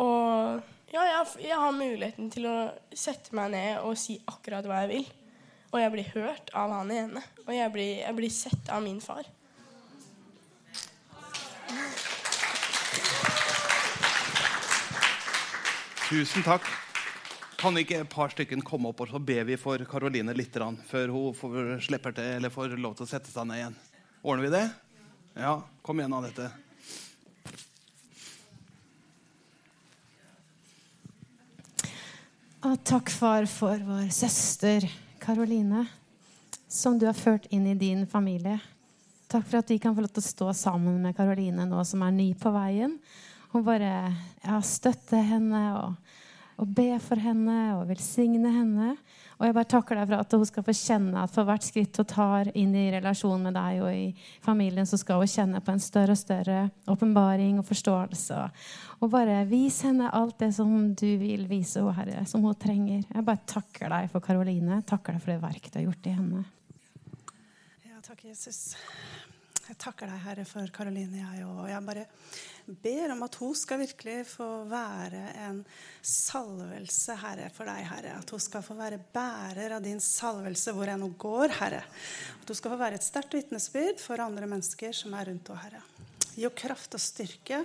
Og 0.00 0.60
ja, 0.90 1.04
jeg, 1.06 1.26
jeg 1.44 1.58
har 1.60 1.76
muligheten 1.76 2.30
til 2.32 2.48
å 2.50 2.56
sette 2.96 3.36
meg 3.36 3.52
ned 3.52 3.84
og 3.84 3.98
si 4.00 4.16
akkurat 4.30 4.66
hva 4.66 4.82
jeg 4.84 4.92
vil. 4.94 5.10
Og 5.70 5.78
jeg 5.78 5.92
blir 5.94 6.08
hørt 6.16 6.50
av 6.56 6.72
han 6.74 6.90
ene. 6.90 7.22
Og 7.46 7.52
jeg 7.54 7.74
blir, 7.74 7.92
jeg 8.00 8.16
blir 8.16 8.32
sett 8.34 8.72
av 8.72 8.82
min 8.82 8.98
far. 9.04 9.28
Tusen 16.10 16.42
takk. 16.42 16.66
Kan 17.60 17.76
ikke 17.76 17.98
et 18.00 18.08
par 18.08 18.30
stykker 18.32 18.62
komme 18.64 18.88
opp 18.88 19.02
og 19.04 19.10
så 19.10 19.18
ber 19.20 19.44
vi 19.44 19.58
for 19.60 19.82
Karoline 19.84 20.32
litt 20.32 20.54
før 20.88 21.10
hun 21.12 21.34
får, 21.36 21.74
slipper 21.84 22.14
til, 22.16 22.24
eller 22.38 22.48
får 22.48 22.72
lov 22.80 22.94
til 22.96 23.04
å 23.04 23.10
sette 23.10 23.28
seg 23.28 23.44
ned 23.44 23.58
igjen? 23.58 23.74
Ordner 24.22 24.46
vi 24.46 24.52
det? 24.54 24.62
Ja, 25.36 25.58
kom 25.84 26.00
igjen, 26.00 26.14
Anette. 26.16 26.46
Og 32.64 32.80
takk, 32.84 33.12
far, 33.12 33.44
for 33.44 33.84
vår 33.90 34.08
søster 34.08 34.88
Karoline, 35.20 35.84
som 36.64 36.96
du 36.96 37.04
har 37.10 37.16
ført 37.16 37.44
inn 37.52 37.68
i 37.68 37.76
din 37.76 38.06
familie. 38.08 38.56
Takk 39.28 39.44
for 39.44 39.60
at 39.60 39.68
vi 39.68 39.76
kan 39.84 39.92
få 39.92 40.06
lov 40.06 40.14
til 40.16 40.24
å 40.24 40.30
stå 40.30 40.48
sammen 40.56 40.96
med 41.04 41.16
Karoline 41.16 41.68
nå 41.68 41.84
som 41.84 42.08
er 42.08 42.16
ny 42.16 42.30
på 42.40 42.56
veien. 42.56 42.96
Og 43.52 43.68
bare 43.68 43.92
ja, 44.40 44.56
støtte 44.64 45.20
henne 45.28 45.62
og, 45.76 46.16
og 46.60 46.68
be 46.76 46.92
for 47.00 47.20
henne 47.20 47.56
og 47.78 47.86
velsigne 47.88 48.50
henne. 48.52 48.92
Og 49.38 49.46
jeg 49.46 49.56
bare 49.56 49.68
takker 49.72 49.96
deg 49.96 50.10
for 50.10 50.20
at 50.20 50.34
hun 50.36 50.48
skal 50.48 50.64
få 50.66 50.74
kjenne 50.76 51.22
at 51.22 51.32
for 51.32 51.48
hvert 51.48 51.64
skritt 51.64 51.96
hun 51.96 52.08
tar 52.10 52.50
inn 52.52 52.74
i 52.76 52.90
relasjon 52.92 53.46
med 53.46 53.56
deg 53.56 53.80
og 53.80 53.88
i 53.96 54.10
familien, 54.44 54.88
så 54.88 54.98
skal 55.00 55.22
hun 55.22 55.30
kjenne 55.30 55.62
på 55.64 55.72
en 55.72 55.80
større 55.80 56.16
og 56.16 56.20
større 56.20 56.58
åpenbaring 56.92 57.56
og 57.62 57.68
forståelse. 57.70 58.42
Og 59.00 59.12
bare 59.12 59.40
vis 59.48 59.80
henne 59.88 60.12
alt 60.12 60.36
det 60.42 60.52
som 60.58 60.92
du 60.92 61.08
vil 61.22 61.46
vise 61.48 61.80
henne, 61.80 61.96
Herre, 61.96 62.26
som 62.28 62.44
hun 62.44 62.56
trenger. 62.60 63.06
Jeg 63.08 63.26
bare 63.26 63.46
takker 63.48 63.88
deg 63.92 64.12
for 64.12 64.24
Karoline. 64.24 64.82
Takker 64.86 65.16
deg 65.16 65.24
for 65.24 65.32
det 65.32 65.40
verket 65.42 65.72
du 65.72 65.80
har 65.80 65.88
gjort 65.88 66.10
i 66.10 66.16
henne. 66.18 66.44
Ja, 67.88 68.04
takk, 68.04 68.26
Jesus. 68.28 68.60
Jeg 69.70 69.78
takker 69.78 70.08
deg, 70.10 70.18
Herre, 70.24 70.44
for 70.50 70.70
Karoline, 70.74 71.20
jeg. 71.20 71.44
Jeg 71.70 71.82
bare 71.86 72.02
ber 72.82 73.12
om 73.14 73.20
at 73.22 73.36
hun 73.38 73.52
skal 73.54 73.78
virkelig 73.84 74.16
få 74.26 74.46
være 74.66 75.20
en 75.44 75.60
salvelse, 76.02 77.14
Herre, 77.20 77.46
for 77.54 77.70
deg, 77.70 77.84
Herre. 77.86 78.16
At 78.18 78.32
hun 78.34 78.42
skal 78.42 78.64
få 78.66 78.74
være 78.74 78.98
bærer 79.14 79.76
av 79.76 79.84
din 79.84 80.02
salvelse 80.02 80.74
hvor 80.74 80.90
enn 80.90 81.04
hun 81.06 81.14
går, 81.22 81.54
Herre. 81.60 81.84
At 82.40 82.50
hun 82.50 82.58
skal 82.58 82.74
få 82.74 82.80
være 82.80 82.98
et 82.98 83.06
sterkt 83.06 83.36
vitnesbyrd 83.38 84.02
for 84.02 84.24
andre 84.24 84.50
mennesker 84.50 84.96
som 85.04 85.14
er 85.14 85.30
rundt 85.30 85.52
henne, 85.52 85.62
Herre. 85.62 85.84
Gi 86.34 86.42
henne 86.42 86.62
kraft 86.64 86.98
og 86.98 87.04
styrke, 87.04 87.62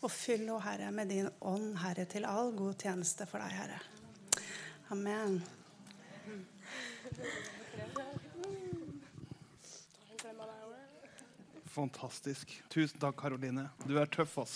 og 0.00 0.08
fyll 0.14 0.46
henne, 0.46 0.62
Herre, 0.64 0.88
med 0.88 1.12
din 1.12 1.28
ånd, 1.44 1.74
Herre, 1.84 2.08
til 2.08 2.24
all 2.30 2.56
god 2.56 2.80
tjeneste 2.80 3.28
for 3.28 3.44
deg, 3.44 3.60
Herre. 3.60 3.82
Amen. 4.96 5.42
Fantastisk. 11.76 12.54
Tusen 12.72 12.96
takk, 13.00 13.18
Karoline. 13.20 13.66
Du 13.84 13.98
er 14.00 14.08
tøff, 14.08 14.38
ass. 14.40 14.54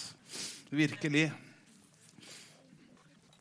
Virkelig. 0.73 1.27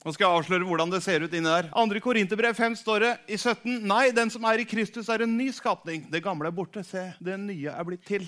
Nå 0.03 0.11
skal 0.15 0.25
jeg 0.25 0.39
avsløre 0.39 0.67
hvordan 0.67 0.91
det 0.91 0.99
ser 1.03 1.23
ut 1.23 1.33
inni 1.35 1.47
der. 1.47 1.69
2. 1.71 2.01
Korinterbrev 2.03 2.55
5 2.55 2.75
står 2.81 3.05
det 3.05 3.11
i 3.31 3.37
17. 3.39 3.77
Nei, 3.87 4.09
den 4.15 4.31
som 4.31 4.43
er 4.47 4.59
i 4.59 4.67
Kristus, 4.67 5.07
er 5.11 5.23
en 5.23 5.37
ny 5.37 5.47
skapning. 5.55 6.05
Det 6.11 6.23
gamle 6.23 6.51
er 6.51 6.55
borte. 6.55 6.83
Se, 6.87 7.05
det 7.23 7.37
nye 7.39 7.71
er 7.71 7.87
blitt 7.87 8.03
til. 8.07 8.27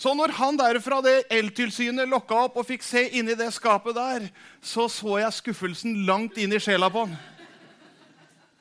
Så 0.00 0.14
når 0.16 0.32
han 0.38 0.56
derfra 0.58 1.02
det 1.04 1.14
eltilsynet 1.32 2.08
lokka 2.10 2.46
opp 2.48 2.56
og 2.60 2.68
fikk 2.68 2.82
se 2.84 3.04
inni 3.14 3.36
det 3.38 3.50
skapet 3.54 3.96
der, 3.96 4.30
så 4.64 4.88
så 4.92 5.20
jeg 5.20 5.38
skuffelsen 5.42 6.00
langt 6.08 6.40
inn 6.40 6.56
i 6.56 6.62
sjela 6.62 6.88
på 6.92 7.04
han. 7.04 7.14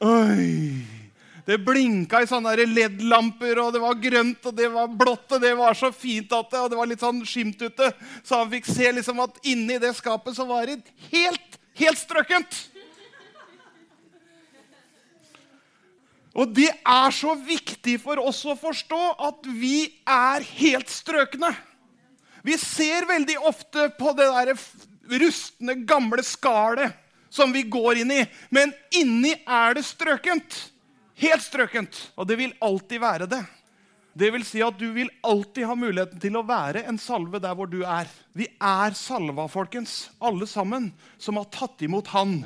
Oi! 0.04 1.03
Det 1.44 1.58
blinka 1.60 2.22
i 2.24 2.28
sånne 2.28 2.54
LED-lamper, 2.56 3.60
og 3.60 3.74
det 3.76 3.82
var 3.84 3.98
grønt 4.00 4.46
og 4.48 4.56
det 4.56 4.70
var 4.72 4.88
blått. 4.88 5.26
og 5.36 5.42
Det 5.44 5.52
var 5.60 5.76
så 5.76 5.92
fint 5.92 6.32
at 6.32 6.52
det, 6.52 6.62
og 6.62 6.70
det 6.72 6.80
var 6.80 6.88
litt 6.88 7.04
sånn 7.04 7.20
skimt 7.28 7.60
ute. 7.60 7.90
Så 8.24 8.40
han 8.40 8.52
fikk 8.54 8.70
se 8.72 8.92
liksom 8.96 9.20
at 9.24 9.42
inni 9.44 9.80
det 9.82 9.92
skapet 9.98 10.38
så 10.38 10.48
var 10.48 10.72
det 10.72 10.80
helt, 11.12 11.60
helt 11.80 12.00
strøkent. 12.00 12.62
Og 16.34 16.50
det 16.56 16.72
er 16.72 17.14
så 17.14 17.36
viktig 17.38 18.00
for 18.02 18.18
oss 18.24 18.40
å 18.50 18.56
forstå 18.58 19.02
at 19.28 19.46
vi 19.46 19.86
er 20.10 20.46
helt 20.58 20.90
strøkne. 20.90 21.52
Vi 22.44 22.58
ser 22.60 23.06
veldig 23.08 23.38
ofte 23.46 23.92
på 24.00 24.16
det 24.18 24.32
der 24.32 24.56
rustne, 25.22 25.76
gamle 25.86 26.24
skallet 26.26 26.96
som 27.34 27.54
vi 27.54 27.64
går 27.70 28.02
inn 28.02 28.12
i, 28.14 28.24
men 28.54 28.74
inni 28.94 29.36
er 29.46 29.78
det 29.78 29.86
strøkent. 29.86 30.73
Helt 31.21 31.45
strøkent. 31.45 31.99
Og 32.17 32.28
det 32.30 32.39
vil 32.39 32.56
alltid 32.63 33.02
være 33.04 33.30
det. 33.30 33.43
Det 34.13 34.30
vil 34.30 34.43
si 34.45 34.62
at 34.62 34.78
du 34.78 34.91
vil 34.93 35.10
alltid 35.26 35.65
ha 35.65 35.76
muligheten 35.78 36.21
til 36.21 36.36
å 36.38 36.45
være 36.45 36.84
en 36.89 36.99
salve 37.02 37.39
der 37.41 37.56
hvor 37.58 37.69
du 37.69 37.80
er. 37.82 38.10
Vi 38.38 38.45
er 38.62 38.93
salva, 38.97 39.47
folkens, 39.49 40.12
alle 40.21 40.45
sammen, 40.49 40.91
som 41.17 41.39
har 41.41 41.49
tatt 41.54 41.82
imot 41.86 42.12
Han. 42.13 42.43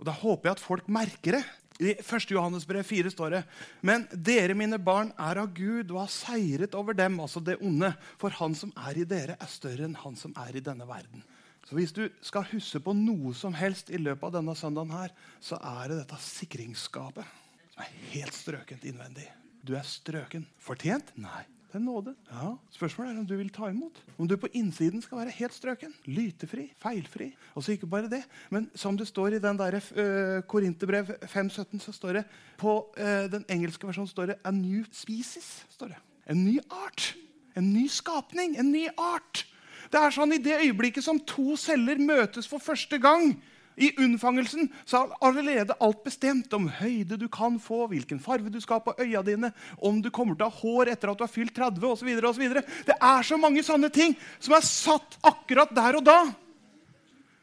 Og 0.00 0.06
Da 0.08 0.14
håper 0.16 0.48
jeg 0.48 0.56
at 0.56 0.64
folk 0.64 0.88
merker 0.88 1.36
det. 1.36 1.42
I 1.80 1.92
1. 1.96 2.32
Johannes 2.32 2.66
brev 2.68 2.84
4 2.84 3.12
står 3.12 3.30
det 3.32 3.40
Men 3.84 4.06
dere, 4.12 4.56
mine 4.56 4.76
barn, 4.80 5.12
er 5.16 5.40
av 5.40 5.52
Gud 5.56 5.92
og 5.92 6.02
har 6.02 6.12
seiret 6.12 6.76
over 6.76 6.96
dem, 6.96 7.20
altså 7.20 7.40
det 7.40 7.56
onde. 7.60 7.92
For 8.20 8.32
han 8.40 8.56
som 8.56 8.72
er 8.88 9.00
i 9.00 9.08
dere, 9.08 9.36
er 9.40 9.52
større 9.52 9.88
enn 9.88 9.96
han 10.00 10.16
som 10.16 10.32
er 10.40 10.56
i 10.56 10.64
denne 10.64 10.88
verden. 10.88 11.24
Så 11.68 11.76
hvis 11.76 11.92
du 11.96 12.06
skal 12.24 12.48
huske 12.52 12.80
på 12.84 12.96
noe 12.96 13.32
som 13.36 13.52
helst 13.56 13.92
i 13.92 14.00
løpet 14.00 14.24
av 14.28 14.40
denne 14.40 14.56
søndagen, 14.56 14.92
her, 14.96 15.12
så 15.40 15.60
er 15.60 15.92
det 15.92 16.00
dette 16.02 16.20
sikringsskapet 16.24 17.39
som 17.80 17.86
er 17.86 18.12
helt 18.12 18.36
strøkent 18.36 18.84
innvendig. 18.84 19.24
Du 19.64 19.72
er 19.76 19.86
strøken. 19.86 20.44
Fortjent? 20.60 21.12
Nei. 21.16 21.46
Det 21.70 21.78
er 21.78 21.84
nåde. 21.84 22.12
Ja. 22.26 22.56
Spørsmålet 22.74 23.12
er 23.12 23.20
om 23.20 23.26
du 23.28 23.36
vil 23.38 23.50
ta 23.54 23.68
imot. 23.70 24.00
Om 24.18 24.26
du 24.26 24.34
på 24.36 24.48
innsiden 24.58 25.00
skal 25.04 25.20
være 25.20 25.34
helt 25.36 25.54
strøken. 25.54 25.92
Lytefri, 26.10 26.64
feilfri. 26.82 27.28
Og 27.54 27.62
så 27.62 27.76
ikke 27.76 27.86
bare 27.86 28.10
det, 28.10 28.24
men 28.50 28.66
som 28.74 28.98
det 28.98 29.06
står 29.06 29.36
i 29.36 29.42
den 29.42 29.58
der, 29.60 29.76
uh, 29.78 30.40
Korinterbrev 30.50 31.12
5.17, 31.30 31.78
så 31.78 31.94
står 31.94 32.18
det 32.18 32.24
på 32.58 32.74
uh, 32.98 33.30
den 33.30 33.46
engelske 33.48 33.86
versjonen 33.86 34.10
står 34.10 34.32
det 34.32 34.38
'a 34.42 34.50
new 34.50 34.82
species'. 34.90 35.62
står 35.70 35.94
det. 35.94 36.00
En 36.26 36.44
ny 36.44 36.58
art. 36.70 37.14
En 37.56 37.72
ny 37.72 37.86
skapning. 37.88 38.58
En 38.58 38.72
ny 38.72 38.88
art. 38.98 39.46
Det 39.92 40.00
er 40.00 40.10
sånn 40.10 40.32
I 40.32 40.42
det 40.42 40.60
øyeblikket 40.60 41.04
som 41.04 41.20
to 41.20 41.56
celler 41.56 41.98
møtes 41.98 42.48
for 42.48 42.58
første 42.58 42.98
gang, 42.98 43.38
i 43.80 43.90
unnfangelsen 43.96 44.68
så 44.84 45.02
er 45.02 45.14
allerede 45.24 45.76
alt 45.80 46.02
bestemt 46.04 46.52
om 46.56 46.68
høyde 46.80 47.16
du 47.20 47.26
kan 47.32 47.56
få, 47.62 47.86
hvilken 47.90 48.20
farve 48.22 48.52
du 48.52 48.60
skal 48.60 48.80
ha 48.80 48.84
på 48.84 48.96
øya 49.00 49.22
dine, 49.26 49.52
om 49.78 50.02
du 50.04 50.10
kommer 50.12 50.36
til 50.36 50.46
å 50.46 50.52
ha 50.52 50.60
hår 50.60 50.92
etter 50.92 51.12
at 51.12 51.20
du 51.20 51.24
har 51.24 51.32
fylt 51.32 51.56
30 51.56 51.88
osv. 51.88 52.44
Det 52.86 52.96
er 52.96 53.26
så 53.26 53.40
mange 53.40 53.64
sånne 53.64 53.90
ting 53.94 54.16
som 54.38 54.56
er 54.56 54.66
satt 54.66 55.18
akkurat 55.26 55.72
der 55.76 56.00
og 56.00 56.06
da. 56.06 56.20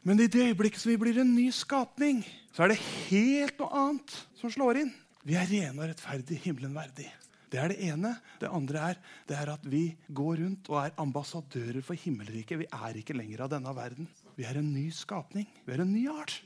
Men 0.06 0.22
i 0.22 0.30
det 0.30 0.46
øyeblikket 0.52 0.80
som 0.80 0.94
vi 0.94 1.00
blir 1.00 1.18
en 1.20 1.34
ny 1.34 1.50
skapning, 1.52 2.22
så 2.54 2.64
er 2.64 2.72
det 2.72 2.82
helt 3.10 3.58
noe 3.60 3.82
annet 3.82 4.18
som 4.38 4.52
slår 4.52 4.84
inn. 4.84 4.92
Vi 5.26 5.36
er 5.36 5.50
rene 5.50 5.82
og 5.82 5.90
rettferdige, 5.90 6.40
himmelen 6.46 6.72
verdig. 6.76 7.10
Det 7.48 7.58
er 7.60 7.72
det 7.72 7.80
ene. 7.88 8.14
Det 8.40 8.48
andre 8.52 8.84
er, 8.92 8.98
det 9.28 9.36
er 9.36 9.50
at 9.54 9.64
vi 9.68 9.82
går 10.14 10.42
rundt 10.42 10.68
og 10.72 10.80
er 10.82 10.96
ambassadører 11.00 11.80
for 11.84 11.98
himmelriket. 11.98 12.60
Vi 12.60 12.68
er 12.68 12.98
ikke 13.00 13.16
lenger 13.16 13.44
av 13.44 13.52
denne 13.54 13.72
verden. 13.76 14.08
Vi 14.38 14.44
er 14.46 14.60
en 14.60 14.68
ny 14.70 14.86
skapning. 14.94 15.48
Vi 15.66 15.72
er 15.74 15.80
en 15.82 15.90
ny 15.90 16.04
art. 16.12 16.36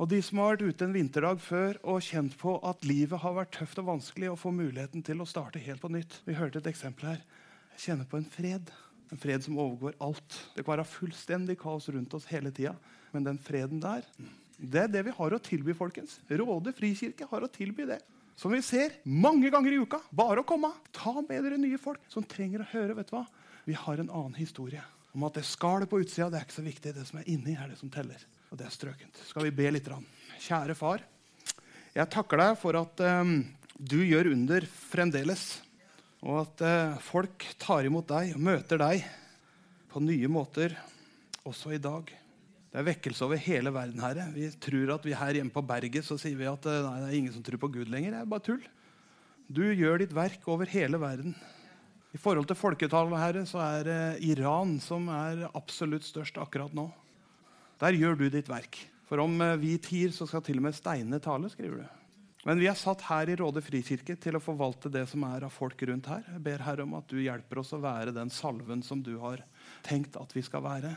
Og 0.00 0.08
de 0.08 0.16
som 0.24 0.38
har 0.40 0.54
vært 0.54 0.62
ute 0.64 0.86
en 0.86 0.94
vinterdag 0.94 1.42
før 1.44 1.76
og 1.92 2.00
kjent 2.06 2.38
på 2.40 2.54
at 2.64 2.86
livet 2.88 3.20
har 3.20 3.34
vært 3.36 3.52
tøft 3.52 3.82
og 3.82 3.90
vanskelig, 3.90 4.30
og 4.32 4.38
får 4.40 4.54
muligheten 4.56 5.04
til 5.04 5.20
å 5.20 5.26
starte 5.28 5.60
helt 5.60 5.82
på 5.82 5.90
nytt. 5.92 6.22
Vi 6.24 6.38
hørte 6.38 6.62
et 6.62 6.70
eksempel 6.70 7.10
her. 7.10 7.20
Jeg 7.74 7.82
kjenner 7.84 8.08
på 8.08 8.16
en 8.16 8.24
fred. 8.32 8.72
En 9.12 9.20
fred 9.20 9.44
som 9.44 9.60
overgår 9.60 9.98
alt. 10.00 10.38
Det 10.54 10.64
kan 10.64 10.72
være 10.72 10.88
fullstendig 10.88 11.58
kaos 11.60 11.90
rundt 11.92 12.16
oss 12.16 12.30
hele 12.32 12.54
tida, 12.56 12.72
men 13.12 13.28
den 13.28 13.42
freden 13.44 13.84
der, 13.84 14.08
det 14.56 14.86
er 14.86 14.90
det 14.94 15.04
vi 15.10 15.14
har 15.18 15.36
å 15.36 15.42
tilby, 15.42 15.76
folkens. 15.76 16.16
Råde 16.32 16.72
frikirke 16.72 17.28
har 17.28 17.44
å 17.44 17.52
tilby 17.52 17.90
det. 17.92 18.00
Som 18.40 18.56
vi 18.56 18.62
ser 18.64 18.96
mange 19.04 19.52
ganger 19.52 19.76
i 19.76 19.84
uka. 19.84 20.00
Bare 20.08 20.40
å 20.40 20.48
komme. 20.48 20.72
Ta 20.96 21.18
med 21.20 21.44
dere 21.44 21.60
nye 21.60 21.80
folk 21.82 22.00
som 22.08 22.24
trenger 22.24 22.64
å 22.64 22.72
høre. 22.72 22.96
vet 22.96 23.12
du 23.12 23.16
hva? 23.18 23.26
Vi 23.68 23.76
har 23.76 24.00
en 24.00 24.08
annen 24.08 24.40
historie 24.40 24.80
om 25.12 25.24
at 25.28 25.36
det 25.36 25.44
skallet 25.46 25.90
på 25.90 26.00
utsida 26.02 26.30
det 26.32 26.40
er 26.40 26.46
ikke 26.46 26.58
så 26.58 26.64
viktig. 26.64 26.94
Det 26.96 27.06
som 27.08 27.20
er 27.20 27.28
inni, 27.30 27.56
er 27.56 27.72
det 27.72 27.78
som 27.80 27.90
teller. 27.92 28.20
Og 28.52 28.60
det 28.60 28.66
er 28.68 28.74
strøkent. 28.74 29.20
Skal 29.28 29.46
vi 29.48 29.56
be 29.56 29.68
litt? 29.72 29.88
Rann? 29.88 30.06
Kjære 30.40 30.76
far. 30.76 31.04
Jeg 31.92 32.08
takker 32.12 32.40
deg 32.40 32.56
for 32.60 32.78
at 32.80 33.02
um, 33.20 33.36
du 33.76 34.00
gjør 34.00 34.32
under 34.32 34.64
fremdeles. 34.88 35.46
Og 36.24 36.42
at 36.44 36.64
uh, 36.64 37.02
folk 37.04 37.44
tar 37.60 37.88
imot 37.88 38.08
deg 38.08 38.34
og 38.36 38.44
møter 38.44 38.80
deg 38.80 39.04
på 39.92 40.00
nye 40.00 40.28
måter 40.32 40.76
også 41.48 41.74
i 41.76 41.80
dag. 41.82 42.08
Det 42.72 42.80
er 42.80 42.86
vekkelse 42.88 43.26
over 43.26 43.40
hele 43.44 43.72
verden. 43.74 44.00
Herre. 44.00 44.30
Vi 44.32 44.48
tror 44.64 44.94
at 44.94 45.04
vi 45.04 45.16
her 45.18 45.36
hjemme 45.36 45.52
på 45.52 45.64
berget 45.68 46.06
så 46.08 46.16
sier 46.20 46.38
vi 46.38 46.48
at 46.48 46.68
uh, 46.68 46.78
nei, 46.86 47.00
det 47.02 47.10
er 47.10 47.18
ingen 47.18 47.34
som 47.36 47.44
tror 47.44 47.60
på 47.60 47.72
Gud 47.74 47.92
lenger. 47.92 48.16
Det 48.16 48.22
er 48.22 48.30
bare 48.32 48.46
tull. 48.48 48.62
Du 49.52 49.66
gjør 49.66 50.00
ditt 50.00 50.14
verk 50.16 50.46
over 50.48 50.70
hele 50.72 51.00
verden. 51.02 51.36
I 52.12 52.20
forhold 52.20 52.44
til 52.50 52.58
folketallet 52.60 53.16
herre, 53.16 53.42
så 53.48 53.60
er 53.64 53.86
det 53.88 54.00
Iran 54.28 54.76
som 54.84 55.06
er 55.08 55.46
absolutt 55.56 56.04
størst 56.04 56.36
akkurat 56.42 56.74
nå. 56.76 56.90
Der 57.80 57.96
gjør 57.96 58.18
du 58.20 58.26
ditt 58.28 58.50
verk. 58.52 58.76
For 59.08 59.22
om 59.24 59.40
eh, 59.40 59.56
vi 59.60 59.78
tier, 59.80 60.12
så 60.12 60.28
skal 60.28 60.44
til 60.44 60.60
og 60.60 60.66
med 60.66 60.76
steinene 60.76 61.20
tale. 61.24 61.48
skriver 61.52 61.80
du. 61.80 61.86
Men 62.44 62.60
vi 62.60 62.68
er 62.68 62.76
satt 62.76 63.04
her 63.06 63.30
i 63.32 63.36
Råde 63.38 63.62
frikirke 63.64 64.16
til 64.20 64.36
å 64.36 64.42
forvalte 64.42 64.90
det 64.92 65.06
som 65.08 65.24
er 65.24 65.46
av 65.46 65.54
folk 65.54 65.84
rundt 65.88 66.10
her. 66.10 66.26
Jeg 66.34 66.42
ber 66.44 66.64
Herre 66.66 66.84
om 66.84 66.98
at 66.98 67.08
du 67.08 67.16
hjelper 67.22 67.62
oss 67.62 67.72
å 67.72 67.80
være 67.80 68.12
den 68.12 68.32
salven 68.34 68.82
som 68.84 69.00
du 69.00 69.14
har 69.22 69.44
tenkt 69.86 70.18
at 70.20 70.36
vi 70.36 70.42
skal 70.44 70.64
være. 70.66 70.92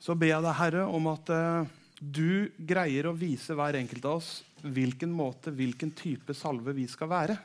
Så 0.00 0.16
ber 0.16 0.32
jeg 0.32 0.46
deg, 0.46 0.54
Herre, 0.54 0.86
om 0.86 1.10
at 1.10 1.32
uh, 1.34 1.66
du 1.98 2.48
greier 2.56 3.10
å 3.10 3.16
vise 3.18 3.56
hver 3.58 3.76
enkelt 3.80 4.06
av 4.06 4.20
oss 4.20 4.30
hvilken 4.62 5.10
måte, 5.10 5.50
hvilken 5.50 5.90
type 5.98 6.34
salve 6.38 6.72
vi 6.78 6.86
skal 6.90 7.10
være 7.10 7.38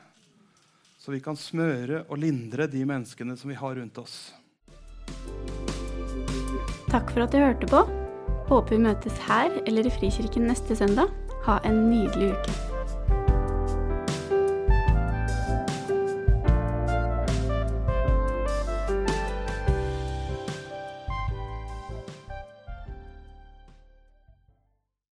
så 1.04 1.12
vi 1.12 1.20
kan 1.20 1.36
smøre 1.36 2.06
og 2.08 2.16
lindre 2.16 2.64
de 2.72 2.80
menneskene 2.88 3.36
som 3.36 3.50
vi 3.52 3.58
har 3.60 3.76
rundt 3.76 3.98
oss. 4.00 4.32
Takk 6.88 7.12
for 7.12 7.26
at 7.26 7.34
du 7.34 7.42
hørte 7.42 7.68
på. 7.68 7.82
Håper 8.48 8.72
vi 8.72 8.84
møtes 8.86 9.18
her 9.28 9.52
eller 9.66 9.84
i 9.84 9.92
Frikirken 9.92 10.48
neste 10.48 10.76
søndag. 10.78 11.12
Ha 11.44 11.60
en 11.68 11.90
nydelig 11.90 12.32
uke. 12.32 12.73